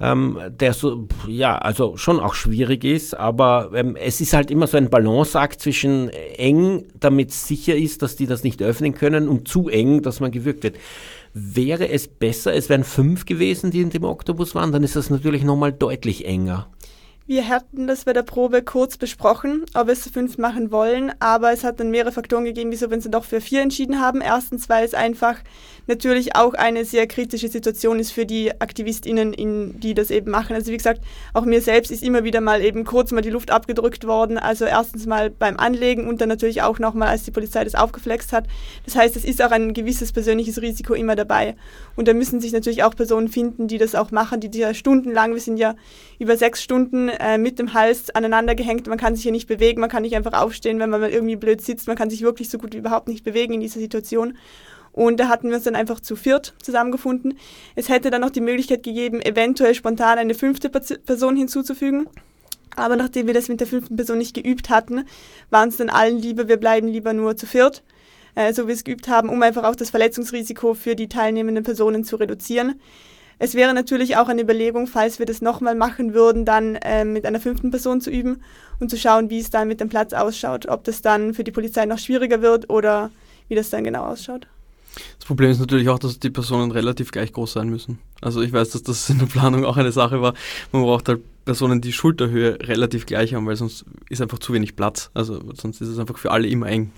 [0.00, 4.66] ähm, der so, ja, also schon auch schwierig ist, aber ähm, es ist halt immer
[4.66, 9.46] so ein Balanceakt zwischen eng, damit sicher ist, dass die das nicht öffnen können, und
[9.46, 10.76] zu eng, dass man gewürgt wird.
[11.32, 15.10] Wäre es besser, es wären fünf gewesen, die in dem Oktopus waren, dann ist das
[15.10, 16.68] natürlich nochmal deutlich enger.
[17.26, 21.10] Wir hatten das bei der Probe kurz besprochen, ob wir es zu fünf machen wollen,
[21.20, 23.98] aber es hat dann mehrere Faktoren gegeben, wieso wir uns dann doch für vier entschieden
[23.98, 24.20] haben.
[24.20, 25.38] Erstens, weil es einfach
[25.86, 30.54] natürlich auch eine sehr kritische Situation ist für die AktivistInnen, in, die das eben machen.
[30.54, 31.00] Also wie gesagt,
[31.32, 34.36] auch mir selbst ist immer wieder mal eben kurz mal die Luft abgedrückt worden.
[34.36, 38.34] Also erstens mal beim Anlegen und dann natürlich auch nochmal, als die Polizei das aufgeflext
[38.34, 38.48] hat.
[38.84, 41.56] Das heißt, es ist auch ein gewisses persönliches Risiko immer dabei.
[41.96, 45.32] Und da müssen sich natürlich auch Personen finden, die das auch machen, die ja stundenlang,
[45.32, 45.74] wir sind ja
[46.18, 49.80] über sechs Stunden äh, mit dem Hals aneinander gehängt, man kann sich hier nicht bewegen,
[49.80, 52.50] man kann nicht einfach aufstehen, wenn man mal irgendwie blöd sitzt, man kann sich wirklich
[52.50, 54.36] so gut wie überhaupt nicht bewegen in dieser Situation.
[54.92, 57.36] Und da hatten wir uns dann einfach zu viert zusammengefunden.
[57.74, 62.06] Es hätte dann noch die Möglichkeit gegeben, eventuell spontan eine fünfte Person hinzuzufügen.
[62.76, 65.04] Aber nachdem wir das mit der fünften Person nicht geübt hatten,
[65.50, 67.82] waren es dann allen lieber, wir bleiben lieber nur zu viert,
[68.36, 71.64] äh, so wie wir es geübt haben, um einfach auch das Verletzungsrisiko für die teilnehmenden
[71.64, 72.80] Personen zu reduzieren.
[73.38, 77.26] Es wäre natürlich auch eine Überlegung, falls wir das nochmal machen würden, dann äh, mit
[77.26, 78.42] einer fünften Person zu üben
[78.80, 80.66] und zu schauen, wie es dann mit dem Platz ausschaut.
[80.66, 83.10] Ob das dann für die Polizei noch schwieriger wird oder
[83.48, 84.46] wie das dann genau ausschaut.
[85.18, 87.98] Das Problem ist natürlich auch, dass die Personen relativ gleich groß sein müssen.
[88.20, 90.34] Also ich weiß, dass das in der Planung auch eine Sache war.
[90.72, 94.76] Man braucht halt Personen, die Schulterhöhe relativ gleich haben, weil sonst ist einfach zu wenig
[94.76, 95.10] Platz.
[95.14, 96.92] Also sonst ist es einfach für alle immer eng.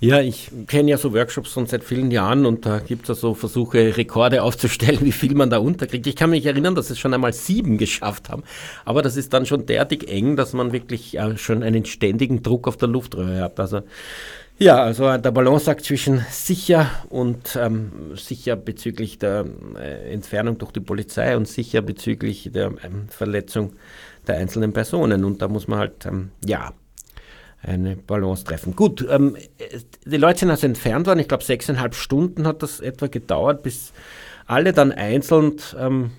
[0.00, 3.14] Ja, ich kenne ja so Workshops schon seit vielen Jahren und da gibt es ja
[3.16, 6.06] so Versuche, Rekorde aufzustellen, wie viel man da unterkriegt.
[6.06, 8.44] Ich kann mich erinnern, dass es schon einmal sieben geschafft haben,
[8.84, 12.68] aber das ist dann schon derartig eng, dass man wirklich ja, schon einen ständigen Druck
[12.68, 13.58] auf der Luftröhre hat.
[13.58, 13.80] Also
[14.60, 20.80] ja, also der Balanceakt zwischen sicher und ähm, sicher bezüglich der äh, Entfernung durch die
[20.80, 23.74] Polizei und sicher bezüglich der ähm, Verletzung
[24.26, 25.24] der einzelnen Personen.
[25.24, 26.72] Und da muss man halt, ähm, ja,
[27.62, 28.76] eine Balance treffen.
[28.76, 29.36] Gut, ähm,
[30.04, 31.18] die Leute sind also entfernt worden.
[31.18, 33.92] Ich glaube, sechseinhalb Stunden hat das etwa gedauert, bis
[34.46, 36.10] alle dann einzeln ähm,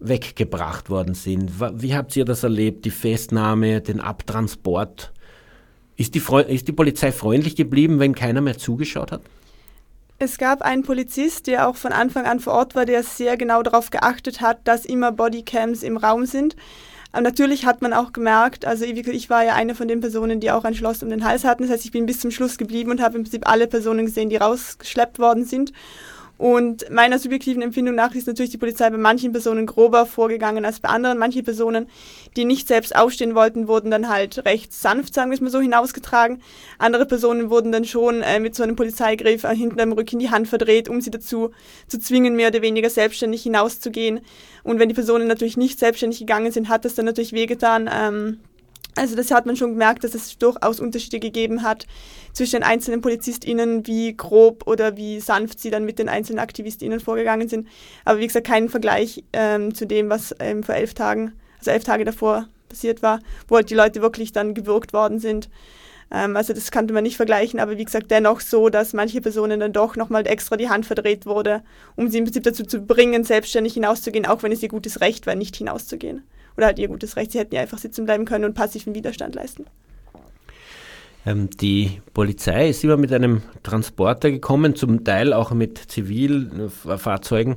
[0.00, 1.52] weggebracht worden sind.
[1.60, 2.84] Wie habt ihr das erlebt?
[2.84, 5.12] Die Festnahme, den Abtransport?
[5.96, 9.22] Ist die, ist die Polizei freundlich geblieben, wenn keiner mehr zugeschaut hat?
[10.18, 13.62] Es gab einen Polizist, der auch von Anfang an vor Ort war, der sehr genau
[13.62, 16.56] darauf geachtet hat, dass immer Bodycams im Raum sind.
[17.14, 20.50] Aber natürlich hat man auch gemerkt, also ich war ja eine von den Personen, die
[20.50, 21.62] auch ein Schloss um den Hals hatten.
[21.62, 24.30] Das heißt, ich bin bis zum Schluss geblieben und habe im Prinzip alle Personen gesehen,
[24.30, 25.72] die rausgeschleppt worden sind.
[26.36, 30.80] Und meiner subjektiven Empfindung nach ist natürlich die Polizei bei manchen Personen grober vorgegangen als
[30.80, 31.16] bei anderen.
[31.16, 31.88] Manche Personen,
[32.36, 35.60] die nicht selbst aufstehen wollten, wurden dann halt recht sanft, sagen wir es mal so,
[35.60, 36.42] hinausgetragen.
[36.78, 40.30] Andere Personen wurden dann schon äh, mit so einem Polizeigriff äh, hinten am Rücken die
[40.30, 41.50] Hand verdreht, um sie dazu
[41.86, 44.20] zu zwingen, mehr oder weniger selbstständig hinauszugehen.
[44.64, 47.88] Und wenn die Personen natürlich nicht selbstständig gegangen sind, hat das dann natürlich wehgetan.
[47.92, 48.40] Ähm,
[48.96, 51.86] also das hat man schon gemerkt, dass es durchaus Unterschiede gegeben hat
[52.34, 57.00] zwischen den einzelnen PolizistInnen, wie grob oder wie sanft sie dann mit den einzelnen AktivistInnen
[57.00, 57.68] vorgegangen sind.
[58.04, 61.84] Aber wie gesagt, kein Vergleich ähm, zu dem, was ähm, vor elf Tagen, also elf
[61.84, 65.48] Tage davor passiert war, wo halt die Leute wirklich dann gewürgt worden sind.
[66.10, 69.60] Ähm, also das kannte man nicht vergleichen, aber wie gesagt, dennoch so, dass manche Personen
[69.60, 71.62] dann doch nochmal extra die Hand verdreht wurde,
[71.96, 75.26] um sie im Prinzip dazu zu bringen, selbstständig hinauszugehen, auch wenn es ihr gutes Recht
[75.26, 76.24] war, nicht hinauszugehen
[76.56, 77.32] oder halt ihr gutes Recht.
[77.32, 79.66] Sie hätten ja einfach sitzen bleiben können und passiven Widerstand leisten.
[81.26, 87.56] Ähm, die Polizei ist immer mit einem Transporter gekommen, zum Teil auch mit Zivilfahrzeugen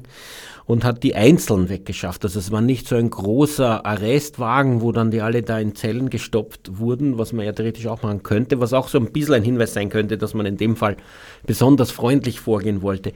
[0.65, 2.23] und hat die einzeln weggeschafft.
[2.23, 6.09] Also es war nicht so ein großer Arrestwagen, wo dann die alle da in Zellen
[6.09, 9.43] gestopft wurden, was man ja theoretisch auch machen könnte, was auch so ein bisschen ein
[9.43, 10.97] Hinweis sein könnte, dass man in dem Fall
[11.45, 13.13] besonders freundlich vorgehen wollte.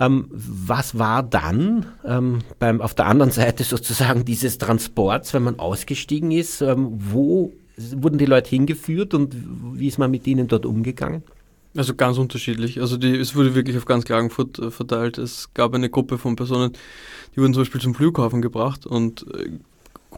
[0.00, 5.58] Ähm, was war dann ähm, beim, auf der anderen Seite sozusagen dieses Transports, wenn man
[5.58, 6.62] ausgestiegen ist?
[6.62, 9.34] Ähm, wo wurden die Leute hingeführt und
[9.74, 11.22] wie ist man mit ihnen dort umgegangen?
[11.76, 12.80] Also ganz unterschiedlich.
[12.80, 15.18] Also die, es wurde wirklich auf ganz Klagenfurt äh, verteilt.
[15.18, 16.72] Es gab eine Gruppe von Personen,
[17.34, 19.50] die wurden zum Beispiel zum Flughafen gebracht und äh,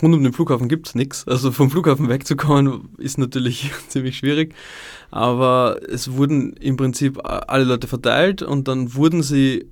[0.03, 1.27] rund um den Flughafen gibt es nichts.
[1.27, 4.55] Also vom Flughafen wegzukommen ist natürlich ziemlich schwierig.
[5.11, 9.67] Aber es wurden im Prinzip alle Leute verteilt und dann wurden sie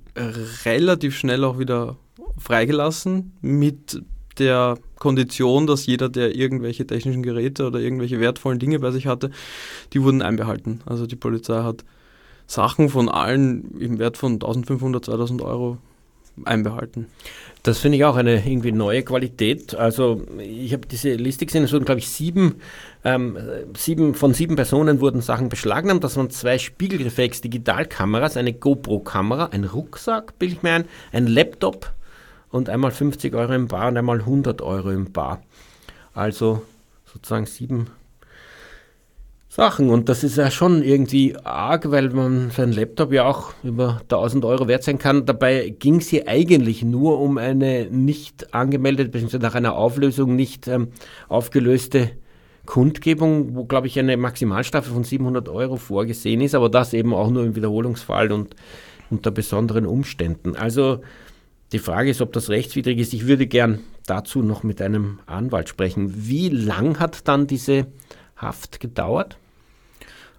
[0.63, 1.97] relativ schnell auch wieder
[2.37, 4.01] freigelassen mit
[4.39, 9.29] der Kondition, dass jeder, der irgendwelche technischen Geräte oder irgendwelche wertvollen Dinge bei sich hatte,
[9.93, 10.81] die wurden einbehalten.
[10.87, 11.85] Also die Polizei hat
[12.47, 15.77] Sachen von allen im Wert von 1500, 2000 Euro
[16.43, 17.05] einbehalten.
[17.61, 19.75] Das finde ich auch eine irgendwie neue Qualität.
[19.75, 22.55] Also ich habe diese Liste gesehen, es wurden glaube ich sieben,
[23.03, 23.37] ähm,
[23.77, 26.03] sieben von sieben Personen wurden Sachen beschlagnahmt.
[26.03, 31.93] Das waren zwei Spiegelreflex Digitalkameras, eine GoPro-Kamera, ein Rucksack, bilde ich mir ein, ein Laptop
[32.55, 35.41] und einmal 50 Euro im Bar und einmal 100 Euro im Bar.
[36.13, 36.61] Also
[37.05, 37.87] sozusagen sieben
[39.49, 39.89] Sachen.
[39.89, 44.45] Und das ist ja schon irgendwie arg, weil man sein Laptop ja auch über 1000
[44.45, 45.25] Euro wert sein kann.
[45.25, 50.69] Dabei ging es hier eigentlich nur um eine nicht angemeldete, beziehungsweise nach einer Auflösung nicht
[50.69, 50.87] ähm,
[51.27, 52.11] aufgelöste
[52.65, 57.29] Kundgebung, wo, glaube ich, eine Maximalstrafe von 700 Euro vorgesehen ist, aber das eben auch
[57.29, 58.55] nur im Wiederholungsfall und
[59.09, 60.55] unter besonderen Umständen.
[60.55, 61.01] Also
[61.75, 63.13] die Frage ist, ob das rechtswidrig ist.
[63.13, 66.13] Ich würde gern dazu noch mit einem Anwalt sprechen.
[66.15, 67.87] Wie lang hat dann diese
[68.37, 69.37] Haft gedauert?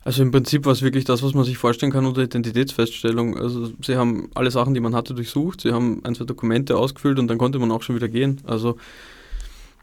[0.02, 3.36] Also im Prinzip war es wirklich das, was man sich vorstellen kann unter Identitätsfeststellung.
[3.36, 7.18] Also sie haben alle Sachen, die man hatte, durchsucht, sie haben ein, zwei Dokumente ausgefüllt
[7.18, 8.40] und dann konnte man auch schon wieder gehen.
[8.46, 8.78] Also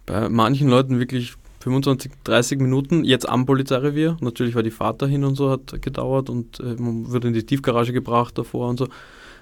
[0.07, 4.17] bei manchen Leuten wirklich 25, 30 Minuten, jetzt am Polizeirevier.
[4.21, 7.45] Natürlich war die Fahrt dahin und so, hat gedauert und äh, man wurde in die
[7.45, 8.87] Tiefgarage gebracht davor und so.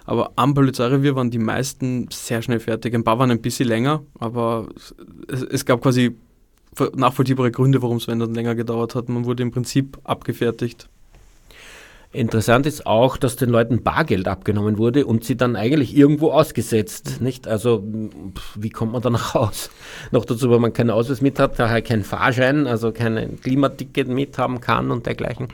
[0.06, 2.93] Aber am Polizeirevier waren die meisten sehr schnell fertig.
[2.93, 4.68] Ein paar waren ein bisschen länger, aber
[5.28, 6.16] es, es gab quasi
[6.95, 9.10] nachvollziehbare Gründe, warum es dann länger gedauert hat.
[9.10, 10.89] Man wurde im Prinzip abgefertigt.
[12.14, 17.22] Interessant ist auch, dass den Leuten Bargeld abgenommen wurde und sie dann eigentlich irgendwo ausgesetzt,
[17.22, 17.47] nicht?
[17.47, 17.84] Also
[18.56, 19.70] wie kommt man dann raus?
[20.12, 24.38] Noch dazu, weil man keinen Ausweis mit hat, daher keinen Fahrschein, also kein Klimaticket mit
[24.38, 25.47] haben kann und dergleichen.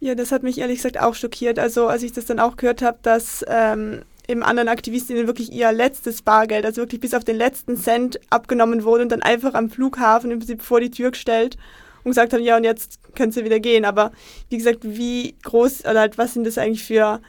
[0.00, 1.58] Ja, das hat mich ehrlich gesagt auch schockiert.
[1.58, 5.72] Also als ich das dann auch gehört habe, dass ähm, eben anderen Aktivistinnen wirklich ihr
[5.72, 9.70] letztes Bargeld, also wirklich bis auf den letzten Cent abgenommen wurde und dann einfach am
[9.70, 11.56] Flughafen im Prinzip vor die Tür gestellt
[12.04, 13.84] und gesagt haben, ja und jetzt können sie wieder gehen.
[13.84, 14.12] Aber
[14.50, 17.20] wie gesagt, wie groß oder halt, was sind das eigentlich für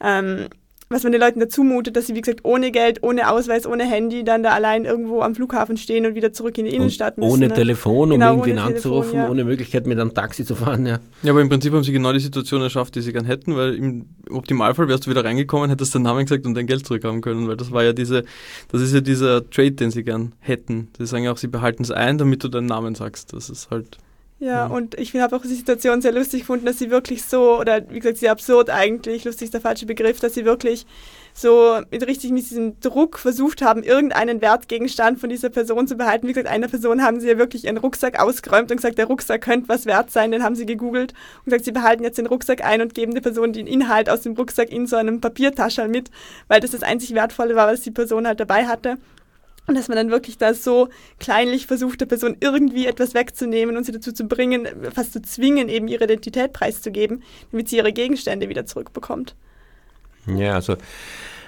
[0.00, 0.48] ähm,
[0.88, 3.84] was man den Leuten dazu mutet, dass sie, wie gesagt, ohne Geld, ohne Ausweis, ohne
[3.84, 7.30] Handy dann da allein irgendwo am Flughafen stehen und wieder zurück in die Innenstadt müssen.
[7.30, 7.54] Ohne ne?
[7.54, 9.30] Telefon, um genau, irgendwen anzurufen, Telefon, ja.
[9.30, 11.00] ohne Möglichkeit mit einem Taxi zu fahren, ja.
[11.24, 13.74] Ja, aber im Prinzip haben sie genau die Situation erschafft, die sie gern hätten, weil
[13.74, 17.48] im Optimalfall wärst du wieder reingekommen, hättest deinen Namen gesagt und dein Geld zurückhaben können,
[17.48, 18.24] weil das war ja diese,
[18.70, 20.88] das ist ja dieser Trade, den sie gern hätten.
[20.98, 23.32] Sie sagen ja auch, sie behalten es ein, damit du deinen Namen sagst.
[23.32, 23.98] Das ist halt
[24.38, 24.74] ja, mhm.
[24.74, 28.00] und ich habe auch die Situation sehr lustig gefunden, dass sie wirklich so, oder wie
[28.00, 30.86] gesagt, sehr absurd eigentlich, lustig ist der falsche Begriff, dass sie wirklich
[31.32, 36.28] so mit richtig mit diesem Druck versucht haben, irgendeinen Wertgegenstand von dieser Person zu behalten.
[36.28, 39.40] Wie gesagt, einer Person haben sie ja wirklich ihren Rucksack ausgeräumt und gesagt, der Rucksack
[39.40, 42.62] könnte was wert sein, den haben sie gegoogelt und gesagt, sie behalten jetzt den Rucksack
[42.62, 46.10] ein und geben der Person den Inhalt aus dem Rucksack in so einem Papiertaschel mit,
[46.48, 48.98] weil das das einzig Wertvolle war, was die Person halt dabei hatte.
[49.66, 50.88] Und dass man dann wirklich da so
[51.18, 55.68] kleinlich versucht, der Person irgendwie etwas wegzunehmen und sie dazu zu bringen, fast zu zwingen,
[55.68, 59.34] eben ihre Identität preiszugeben, damit sie ihre Gegenstände wieder zurückbekommt.
[60.26, 60.76] Ja, also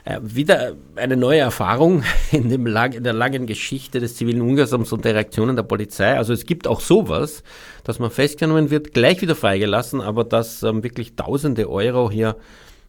[0.04, 2.02] äh, wieder eine neue Erfahrung
[2.32, 6.16] in, dem in der langen Geschichte des zivilen Ungehorsams und der Reaktionen der Polizei.
[6.16, 7.42] Also es gibt auch sowas,
[7.84, 12.36] dass man festgenommen wird, gleich wieder freigelassen, aber dass ähm, wirklich tausende Euro hier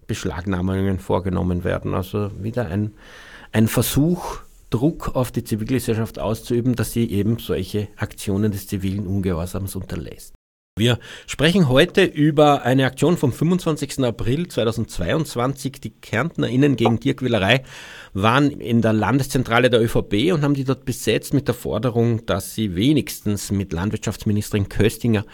[0.08, 1.94] Beschlagnahmungen vorgenommen werden.
[1.94, 2.94] Also wieder ein,
[3.52, 9.76] ein Versuch, Druck auf die Zivilgesellschaft auszuüben, dass sie eben solche Aktionen des zivilen Ungehorsams
[9.76, 10.34] unterlässt.
[10.80, 10.98] Wir
[11.28, 14.00] sprechen heute über eine Aktion vom 25.
[14.06, 15.74] April 2022.
[15.82, 17.66] Die KärntnerInnen gegen Tierquälerei
[18.14, 22.56] waren in der Landeszentrale der ÖVP und haben die dort besetzt mit der Forderung, dass
[22.56, 25.26] sie wenigstens mit Landwirtschaftsministerin Köstinger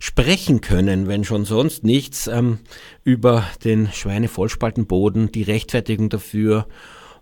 [0.00, 2.58] sprechen können, wenn schon sonst nichts, ähm,
[3.02, 6.66] über den Schweinevollspaltenboden, die Rechtfertigung dafür,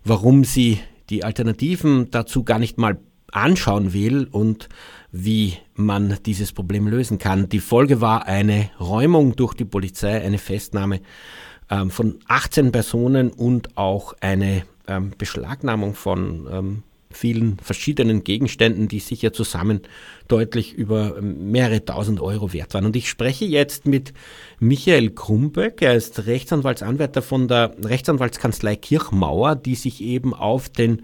[0.03, 0.79] warum sie
[1.09, 2.99] die Alternativen dazu gar nicht mal
[3.31, 4.69] anschauen will und
[5.11, 7.49] wie man dieses Problem lösen kann.
[7.49, 11.01] Die Folge war eine Räumung durch die Polizei, eine Festnahme
[11.69, 18.99] ähm, von 18 Personen und auch eine ähm, Beschlagnahmung von ähm, vielen verschiedenen Gegenständen, die
[18.99, 19.81] sicher zusammen
[20.27, 22.85] deutlich über ähm, mehrere tausend Euro wert waren.
[22.85, 24.13] Und ich spreche jetzt mit
[24.59, 25.81] Michael Krumböck.
[25.81, 31.03] Er ist Rechtsanwaltsanwärter von der Rechtsanwaltskanzlei Kirchmauer, die sich eben auf den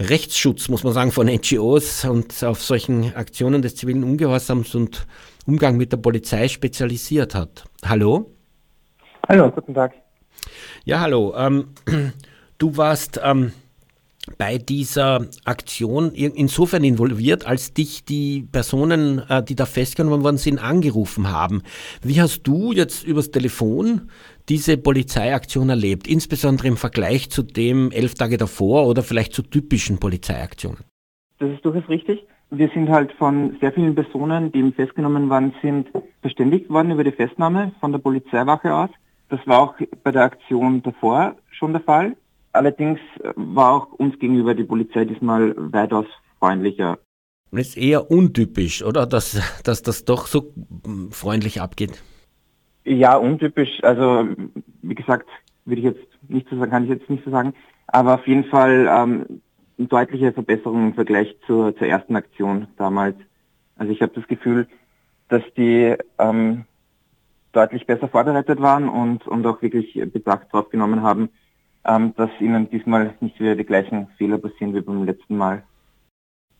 [0.00, 5.06] Rechtsschutz, muss man sagen, von NGOs und auf solchen Aktionen des zivilen Ungehorsams und
[5.44, 7.64] Umgang mit der Polizei spezialisiert hat.
[7.84, 8.32] Hallo?
[9.28, 9.94] Hallo, guten Tag.
[10.84, 11.34] Ja, hallo.
[11.36, 11.74] Ähm,
[12.58, 13.52] du warst ähm,
[14.36, 20.58] bei dieser Aktion insofern involviert, als dich die Personen, äh, die da festgenommen worden sind,
[20.58, 21.62] angerufen haben.
[22.02, 24.10] Wie hast du jetzt übers Telefon
[24.48, 29.98] diese Polizeiaktion erlebt, insbesondere im Vergleich zu dem elf Tage davor oder vielleicht zu typischen
[29.98, 30.84] Polizeiaktionen?
[31.38, 32.26] Das ist durchaus richtig.
[32.50, 35.88] Wir sind halt von sehr vielen Personen, die festgenommen worden sind,
[36.22, 38.90] verständigt worden über die Festnahme von der Polizeiwache aus.
[39.28, 42.16] Das war auch bei der Aktion davor schon der Fall.
[42.52, 43.00] Allerdings
[43.36, 46.06] war auch uns gegenüber die Polizei diesmal weitaus
[46.38, 46.98] freundlicher.
[47.50, 49.06] Und ist eher untypisch, oder?
[49.06, 50.52] Dass, dass das doch so
[51.10, 52.02] freundlich abgeht.
[52.84, 53.82] Ja, untypisch.
[53.82, 54.28] Also,
[54.82, 55.28] wie gesagt,
[55.64, 57.54] würde ich jetzt nicht so sagen, kann ich jetzt nicht so sagen.
[57.86, 59.40] Aber auf jeden Fall ähm,
[59.78, 63.16] eine deutliche Verbesserung im Vergleich zur, zur ersten Aktion damals.
[63.76, 64.66] Also ich habe das Gefühl,
[65.28, 66.64] dass die ähm,
[67.52, 71.30] deutlich besser vorbereitet waren und, und auch wirklich Bedacht drauf genommen haben,
[71.88, 75.62] ähm, dass ihnen diesmal nicht wieder die gleichen Fehler passieren wie beim letzten Mal.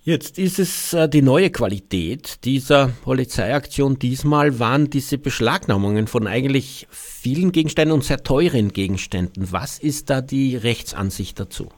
[0.01, 3.99] Jetzt ist es äh, die neue Qualität dieser Polizeiaktion.
[3.99, 9.53] Diesmal waren diese Beschlagnahmungen von eigentlich vielen Gegenständen und sehr teuren Gegenständen.
[9.53, 11.69] Was ist da die Rechtsansicht dazu?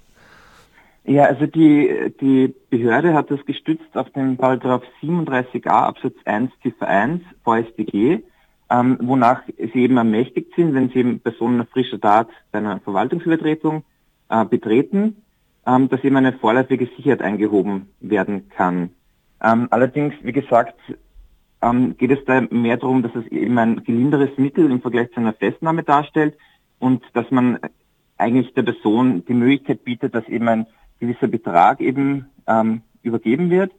[1.04, 6.86] Ja, also die, die Behörde hat das gestützt auf den Paragraph 37a Absatz 1 Ziffer
[6.86, 8.22] 1 VStG,
[8.70, 13.82] ähm, wonach sie eben ermächtigt sind, wenn sie eben Personen frischer Tat bei einer Verwaltungsübertretung
[14.28, 15.16] äh, betreten,
[15.66, 18.90] ähm, dass eben eine vorläufige Sicherheit eingehoben werden kann.
[19.42, 20.76] Ähm, allerdings, wie gesagt,
[21.62, 25.20] ähm, geht es da mehr darum, dass es eben ein gelinderes Mittel im Vergleich zu
[25.20, 26.36] einer Festnahme darstellt
[26.78, 27.58] und dass man
[28.16, 30.66] eigentlich der Person die Möglichkeit bietet, dass eben ein
[31.00, 33.72] gewisser Betrag eben ähm, übergeben wird,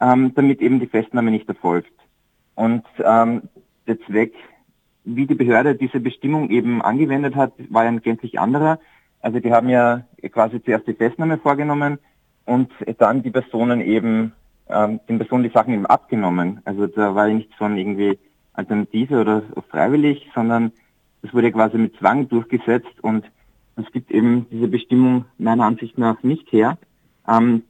[0.00, 1.92] ähm, damit eben die Festnahme nicht erfolgt.
[2.54, 3.42] Und ähm,
[3.86, 4.34] der Zweck,
[5.04, 8.78] wie die Behörde diese Bestimmung eben angewendet hat, war ja ein gänzlich anderer.
[9.20, 11.98] Also die haben ja quasi zuerst die Festnahme vorgenommen
[12.44, 14.32] und dann die Personen eben,
[14.68, 16.60] ähm, den Personen die Sachen eben abgenommen.
[16.64, 18.18] Also da war ja nichts von irgendwie
[18.52, 20.72] Alternative oder freiwillig, sondern
[21.22, 23.24] es wurde quasi mit Zwang durchgesetzt und
[23.76, 26.78] es gibt eben diese Bestimmung meiner Ansicht nach nicht her.
[27.26, 27.62] Ähm,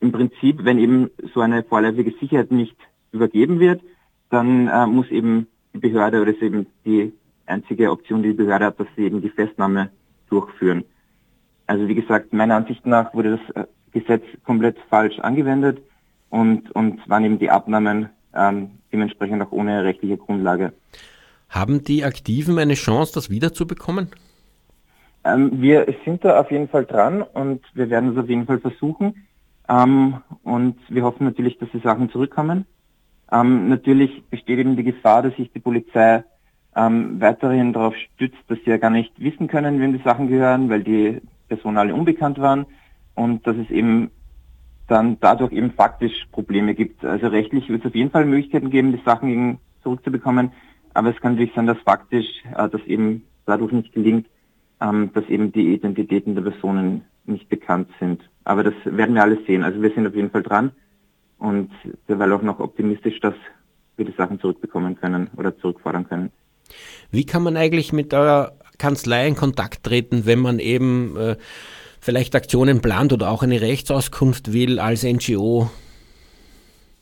[0.00, 2.76] Im Prinzip, wenn eben so eine vorläufige Sicherheit nicht
[3.12, 3.80] übergeben wird,
[4.28, 5.46] dann äh, muss eben
[5.76, 7.12] die Behörde oder ist eben die
[7.46, 9.90] einzige Option, die die Behörde hat, dass sie eben die Festnahme
[10.28, 10.84] durchführen.
[11.66, 15.78] Also wie gesagt, meiner Ansicht nach wurde das äh, Gesetz komplett falsch angewendet
[16.30, 20.72] und, und waren eben die Abnahmen ähm, dementsprechend auch ohne rechtliche Grundlage.
[21.48, 24.08] Haben die Aktiven eine Chance, das wiederzubekommen?
[25.24, 28.58] Ähm, wir sind da auf jeden Fall dran und wir werden es auf jeden Fall
[28.58, 29.26] versuchen.
[29.68, 32.66] Ähm, und wir hoffen natürlich, dass die Sachen zurückkommen.
[33.30, 36.24] Ähm, natürlich besteht eben die Gefahr, dass sich die Polizei
[36.76, 40.68] ähm, weiterhin darauf stützt, dass sie ja gar nicht wissen können, wem die Sachen gehören,
[40.68, 42.66] weil die Personen alle unbekannt waren
[43.14, 44.10] und dass es eben
[44.86, 47.04] dann dadurch eben faktisch Probleme gibt.
[47.04, 50.52] Also rechtlich wird es auf jeden Fall Möglichkeiten geben, die Sachen zurückzubekommen,
[50.94, 54.28] aber es kann natürlich sein, dass faktisch äh, das eben dadurch nicht gelingt,
[54.80, 58.22] ähm, dass eben die Identitäten der Personen nicht bekannt sind.
[58.44, 59.64] Aber das werden wir alles sehen.
[59.64, 60.70] Also wir sind auf jeden Fall dran
[61.38, 61.70] und
[62.08, 63.34] derweil auch noch optimistisch, dass
[63.96, 66.30] wir die Sachen zurückbekommen können oder zurückfordern können.
[67.10, 71.36] Wie kann man eigentlich mit eurer Kanzlei in Kontakt treten, wenn man eben äh,
[72.00, 75.70] vielleicht Aktionen plant oder auch eine Rechtsauskunft will als NGO?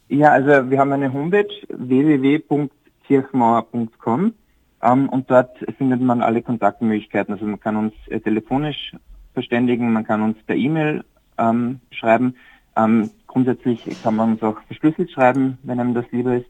[0.09, 4.35] Ja, also wir haben eine Homepage www.kirchmauer.com
[4.83, 7.35] ähm, und dort findet man alle Kontaktmöglichkeiten.
[7.35, 8.93] Also man kann uns äh, telefonisch
[9.33, 11.03] verständigen, man kann uns per E-Mail
[11.39, 12.37] ähm, schreiben.
[12.77, 16.47] Ähm, grundsätzlich kann man uns auch verschlüsselt schreiben, wenn einem das lieber ist.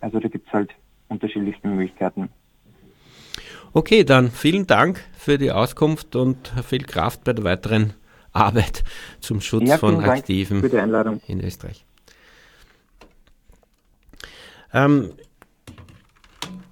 [0.00, 0.70] Also da gibt es halt
[1.08, 2.28] unterschiedlichste Möglichkeiten.
[3.74, 7.94] Okay, dann vielen Dank für die Auskunft und viel Kraft bei der weiteren
[8.32, 8.84] Arbeit
[9.20, 10.62] zum Schutz ja, von Aktiven
[11.26, 11.84] in Österreich.
[14.74, 15.12] Ähm,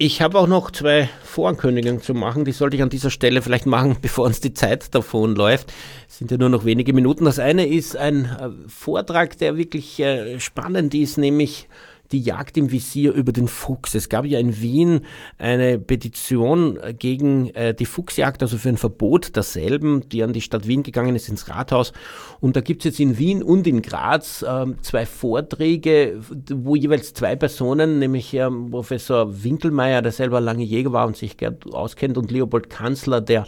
[0.03, 2.46] ich habe auch noch zwei Vorankündigungen zu machen.
[2.46, 5.74] Die sollte ich an dieser Stelle vielleicht machen, bevor uns die Zeit davon läuft.
[6.09, 7.26] Es sind ja nur noch wenige Minuten.
[7.26, 11.68] Das eine ist ein äh, Vortrag, der wirklich äh, spannend ist, nämlich
[12.13, 13.95] die Jagd im Visier über den Fuchs.
[13.95, 15.01] Es gab ja in Wien
[15.39, 20.67] eine Petition gegen äh, die Fuchsjagd, also für ein Verbot derselben, die an die Stadt
[20.67, 21.93] Wien gegangen ist, ins Rathaus.
[22.41, 26.21] Und da gibt es jetzt in Wien und in Graz äh, zwei Vorträge,
[26.53, 31.37] wo jeweils zwei Personen, nämlich äh, Professor Winkelmeier, der selber lange Jäger war und sich
[31.73, 33.47] auskennt, und Leopold Kanzler, der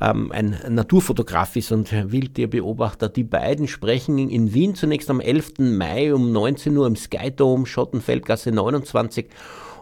[0.00, 5.58] ähm, ein Naturfotograf ist und Wildtierbeobachter, die beiden sprechen in Wien zunächst am 11.
[5.58, 9.26] Mai um 19 Uhr im Sky Dome, Schotten Feldgasse 29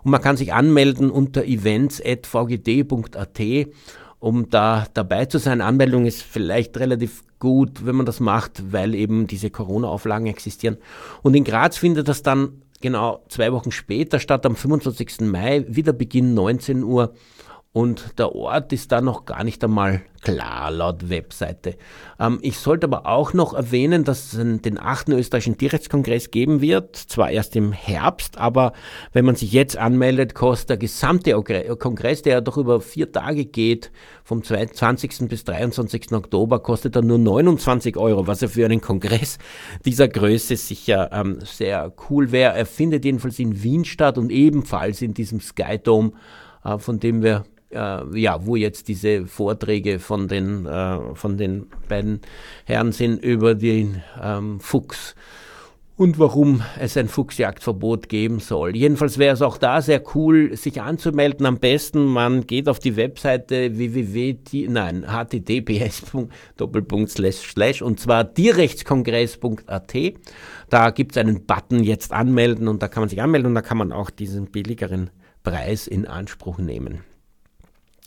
[0.04, 3.40] und man kann sich anmelden unter events.vgd.at,
[4.20, 5.60] um da dabei zu sein.
[5.60, 10.78] Anmeldung ist vielleicht relativ gut, wenn man das macht, weil eben diese Corona-Auflagen existieren.
[11.22, 15.20] Und in Graz findet das dann genau zwei Wochen später statt, am 25.
[15.20, 17.12] Mai, wieder Beginn 19 Uhr.
[17.72, 21.76] Und der Ort ist da noch gar nicht einmal klar laut Webseite.
[22.18, 25.10] Ähm, ich sollte aber auch noch erwähnen, dass es den 8.
[25.10, 28.72] österreichischen Tierrechtskongress geben wird, zwar erst im Herbst, aber
[29.12, 31.32] wenn man sich jetzt anmeldet, kostet der gesamte
[31.78, 33.92] Kongress, der ja doch über vier Tage geht,
[34.24, 35.28] vom 20.
[35.28, 36.12] bis 23.
[36.12, 39.38] Oktober, kostet dann nur 29 Euro, was ja für einen Kongress
[39.84, 42.54] dieser Größe sicher ähm, sehr cool wäre.
[42.54, 46.12] Er findet jedenfalls in Wien statt und ebenfalls in diesem Sky Dome,
[46.64, 51.66] äh, von dem wir äh, ja, wo jetzt diese Vorträge von den, äh, von den
[51.88, 52.20] beiden
[52.64, 55.14] Herren sind über den ähm, Fuchs
[55.98, 58.76] und warum es ein Fuchsjagdverbot geben soll.
[58.76, 61.44] Jedenfalls wäre es auch da sehr cool, sich anzumelden.
[61.44, 69.94] Am besten, man geht auf die Webseite www, nein, https und zwar tierrechtskongress.at.
[70.70, 73.62] Da gibt es einen Button jetzt anmelden und da kann man sich anmelden und da
[73.62, 75.10] kann man auch diesen billigeren
[75.42, 77.00] Preis in Anspruch nehmen.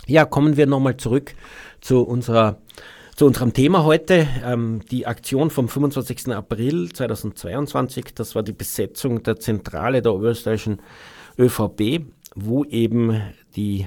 [0.07, 1.35] Ja, kommen wir nochmal zurück
[1.79, 2.57] zu unserer
[3.15, 6.29] zu unserem Thema heute, ähm, die Aktion vom 25.
[6.29, 10.81] April 2022, das war die Besetzung der Zentrale der oberösterreichischen
[11.37, 12.01] ÖVP,
[12.33, 13.21] wo eben
[13.55, 13.85] die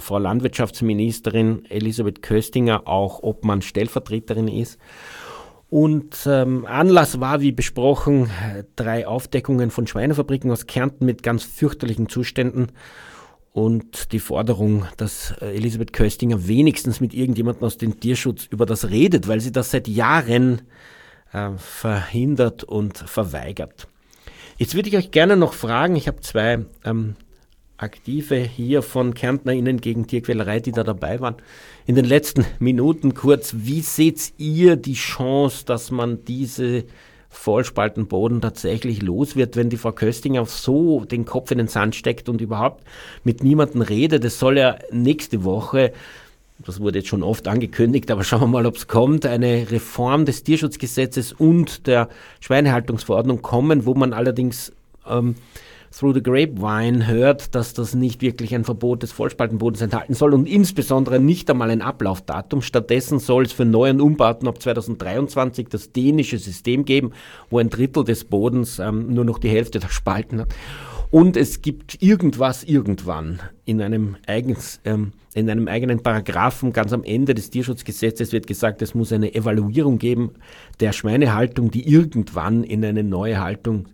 [0.00, 4.78] Frau Landwirtschaftsministerin Elisabeth Köstinger auch Obmann Stellvertreterin ist.
[5.70, 8.28] Und ähm, Anlass war, wie besprochen,
[8.76, 12.72] drei Aufdeckungen von Schweinefabriken aus Kärnten mit ganz fürchterlichen Zuständen
[13.54, 18.90] und die Forderung, dass äh, Elisabeth Köstinger wenigstens mit irgendjemandem aus dem Tierschutz über das
[18.90, 20.62] redet, weil sie das seit Jahren
[21.32, 23.86] äh, verhindert und verweigert.
[24.58, 27.14] Jetzt würde ich euch gerne noch fragen, ich habe zwei ähm,
[27.76, 31.36] Aktive hier von KärntnerInnen gegen Tierquälerei, die da dabei waren.
[31.86, 36.86] In den letzten Minuten kurz, wie seht ihr die Chance, dass man diese
[37.34, 42.28] Vollspaltenboden tatsächlich los wird, wenn die Frau Köstinger so den Kopf in den Sand steckt
[42.28, 42.84] und überhaupt
[43.24, 44.24] mit niemandem redet.
[44.24, 45.92] Es soll ja nächste Woche,
[46.64, 50.24] das wurde jetzt schon oft angekündigt, aber schauen wir mal, ob es kommt, eine Reform
[50.24, 52.08] des Tierschutzgesetzes und der
[52.40, 54.72] Schweinehaltungsverordnung kommen, wo man allerdings
[55.06, 55.34] ähm,
[55.96, 60.46] through the grapevine hört, dass das nicht wirklich ein Verbot des Vollspaltenbodens enthalten soll und
[60.46, 62.62] insbesondere nicht einmal ein Ablaufdatum.
[62.62, 67.12] Stattdessen soll es für neuen Umbauten ab 2023 das dänische System geben,
[67.48, 70.54] wo ein Drittel des Bodens ähm, nur noch die Hälfte der Spalten hat.
[71.10, 77.04] Und es gibt irgendwas irgendwann in einem, eigens, ähm, in einem eigenen Paragraphen ganz am
[77.04, 80.32] Ende des Tierschutzgesetzes wird gesagt, es muss eine Evaluierung geben
[80.80, 83.86] der Schweinehaltung, die irgendwann in eine neue Haltung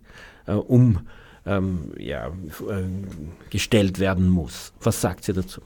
[0.47, 1.01] äh, um
[1.45, 2.83] ähm, ja, äh,
[3.49, 4.73] gestellt werden muss.
[4.81, 5.61] Was sagt sie dazu?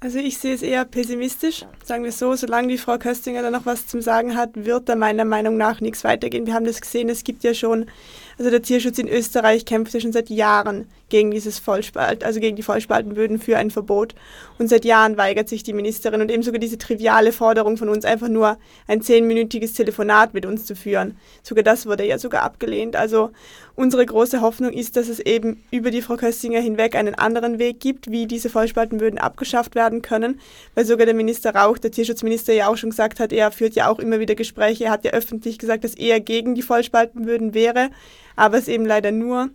[0.00, 3.66] Also ich sehe es eher pessimistisch, sagen wir so, solange die Frau Köstinger da noch
[3.66, 6.46] was zum Sagen hat, wird da meiner Meinung nach nichts weitergehen.
[6.46, 7.86] Wir haben das gesehen, es gibt ja schon,
[8.38, 12.54] also der Tierschutz in Österreich kämpft ja schon seit Jahren gegen dieses Vollspalt, also gegen
[12.54, 14.14] die Vollspaltenböden für ein Verbot.
[14.60, 18.04] Und seit Jahren weigert sich die Ministerin und eben sogar diese triviale Forderung von uns,
[18.04, 21.16] einfach nur ein zehnminütiges Telefonat mit uns zu führen.
[21.42, 22.94] Sogar das wurde ja sogar abgelehnt.
[22.94, 23.30] Also
[23.78, 27.78] unsere große Hoffnung ist, dass es eben über die Frau Köstinger hinweg einen anderen Weg
[27.78, 30.40] gibt, wie diese Vollspaltenböden abgeschafft werden können,
[30.74, 33.88] weil sogar der Minister Rauch, der Tierschutzminister, ja auch schon gesagt hat, er führt ja
[33.88, 37.90] auch immer wieder Gespräche, er hat ja öffentlich gesagt, dass er gegen die Vollspaltenböden wäre,
[38.34, 39.50] aber es eben leider nur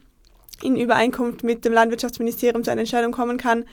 [0.62, 3.66] in Übereinkunft mit dem Landwirtschaftsministerium zu einer Entscheidung kommen kann.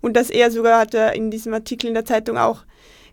[0.00, 2.62] Und dass er sogar, hat er in diesem Artikel in der Zeitung auch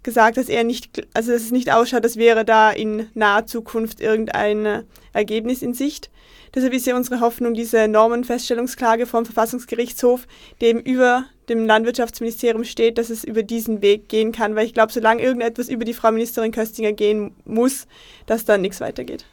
[0.03, 3.99] gesagt, dass er nicht, also dass es nicht ausschaut, als wäre da in naher Zukunft
[3.99, 4.83] irgendein
[5.13, 6.11] Ergebnis in Sicht.
[6.55, 10.27] Deshalb ist ja unsere Hoffnung diese Normenfeststellungsklage vom Verfassungsgerichtshof,
[10.61, 14.93] dem über dem Landwirtschaftsministerium steht, dass es über diesen Weg gehen kann, weil ich glaube,
[14.93, 17.87] solange irgendetwas über die Frau Ministerin Köstinger gehen muss,
[18.27, 19.25] dass dann nichts weitergeht.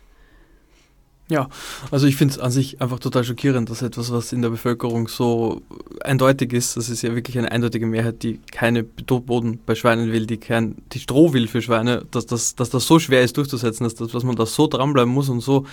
[1.31, 1.49] Ja,
[1.93, 5.07] also ich finde es an sich einfach total schockierend, dass etwas, was in der Bevölkerung
[5.07, 5.63] so
[6.03, 10.27] eindeutig ist, das ist ja wirklich eine eindeutige Mehrheit, die keine Boden bei Schweinen will,
[10.27, 13.85] die kein, die Stroh will für Schweine, dass das, dass das so schwer ist durchzusetzen,
[13.85, 15.67] dass, das, dass man da so dranbleiben muss und so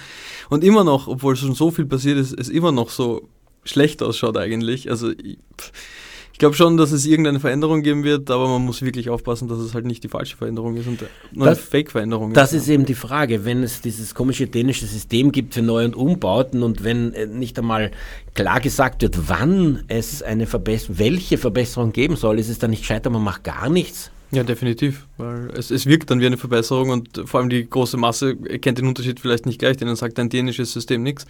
[0.51, 3.27] und immer noch, obwohl schon so viel passiert ist, es immer noch so
[3.63, 4.91] schlecht ausschaut eigentlich.
[4.91, 5.39] Also ich,
[6.37, 9.57] ich glaube schon, dass es irgendeine Veränderung geben wird, aber man muss wirklich aufpassen, dass
[9.57, 11.03] es halt nicht die falsche Veränderung ist und
[11.35, 12.37] eine Fake-Veränderung ist.
[12.37, 15.95] Das ist eben die Frage, wenn es dieses komische dänische System gibt für Neu- und
[15.95, 17.89] Umbauten und wenn äh, nicht einmal
[18.35, 22.85] klar gesagt wird, wann es eine Verbesserung, welche Verbesserung geben soll, ist es dann nicht
[22.85, 24.11] scheiter, man macht gar nichts?
[24.29, 27.97] Ja, definitiv, weil es, es wirkt dann wie eine Verbesserung und vor allem die große
[27.97, 31.25] Masse erkennt den Unterschied vielleicht nicht gleich, denen sagt ein dänisches System nichts.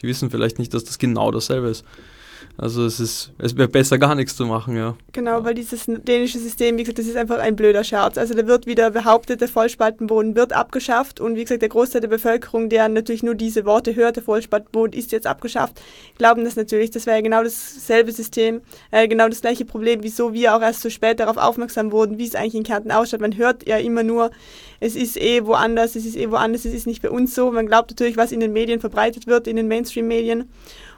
[0.00, 1.84] Die wissen vielleicht nicht, dass das genau dasselbe ist.
[2.58, 4.96] Also es ist, es wäre besser gar nichts zu machen, ja.
[5.12, 8.16] Genau, weil dieses dänische System, wie gesagt, das ist einfach ein blöder Scherz.
[8.16, 12.08] Also da wird wieder behauptet, der Vollspaltenboden wird abgeschafft und wie gesagt, der Großteil der
[12.08, 15.82] Bevölkerung, der natürlich nur diese Worte hört, der Vollspaltenboden ist jetzt abgeschafft,
[16.16, 16.90] glauben das natürlich.
[16.90, 20.88] Das wäre genau dasselbe System, äh, genau das gleiche Problem, wieso wir auch erst so
[20.88, 23.20] spät darauf aufmerksam wurden, wie es eigentlich in Kärnten ausschaut.
[23.20, 24.30] Man hört ja immer nur,
[24.80, 27.50] es ist eh woanders, es ist eh woanders, es ist nicht bei uns so.
[27.50, 30.48] Man glaubt natürlich, was in den Medien verbreitet wird, in den Mainstream-Medien.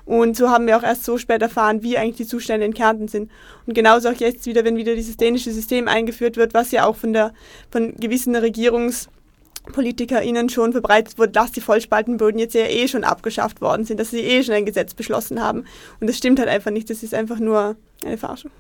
[0.09, 3.09] Und so haben wir auch erst so spät erfahren, wie eigentlich die Zustände in Kärnten
[3.09, 3.31] sind.
[3.67, 6.97] Und genauso auch jetzt wieder, wenn wieder dieses dänische System eingeführt wird, was ja auch
[6.97, 7.35] von, der,
[7.71, 13.85] von gewissen RegierungspolitikerInnen schon verbreitet wurde, dass die Vollspaltenböden jetzt ja eh schon abgeschafft worden
[13.85, 15.67] sind, dass sie eh schon ein Gesetz beschlossen haben.
[16.01, 18.51] Und das stimmt halt einfach nicht, das ist einfach nur eine Verarschung.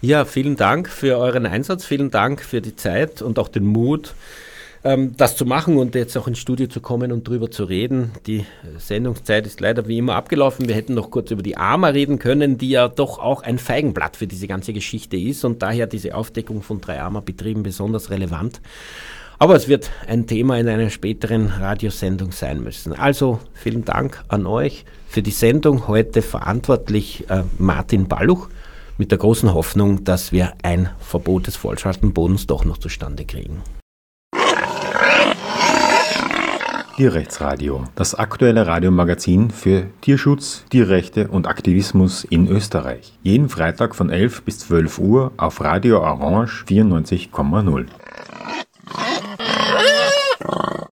[0.00, 4.14] Ja, vielen Dank für euren Einsatz, vielen Dank für die Zeit und auch den Mut,
[4.84, 8.12] ähm, das zu machen und jetzt auch ins Studio zu kommen und drüber zu reden.
[8.26, 8.44] Die
[8.78, 10.68] Sendungszeit ist leider wie immer abgelaufen.
[10.68, 14.16] Wir hätten noch kurz über die AMA reden können, die ja doch auch ein Feigenblatt
[14.16, 18.60] für diese ganze Geschichte ist und daher diese Aufdeckung von drei AMA-Betrieben besonders relevant.
[19.38, 22.92] Aber es wird ein Thema in einer späteren Radiosendung sein müssen.
[22.92, 25.88] Also vielen Dank an euch für die Sendung.
[25.88, 28.48] Heute verantwortlich äh, Martin Balluch
[28.98, 33.62] mit der großen Hoffnung, dass wir ein Verbot des Vollschaltenbodens doch noch zustande kriegen.
[37.02, 43.12] Tierrechtsradio, das aktuelle Radiomagazin für Tierschutz, Tierrechte und Aktivismus in Österreich.
[43.24, 47.86] Jeden Freitag von 11 bis 12 Uhr auf Radio Orange 94,0.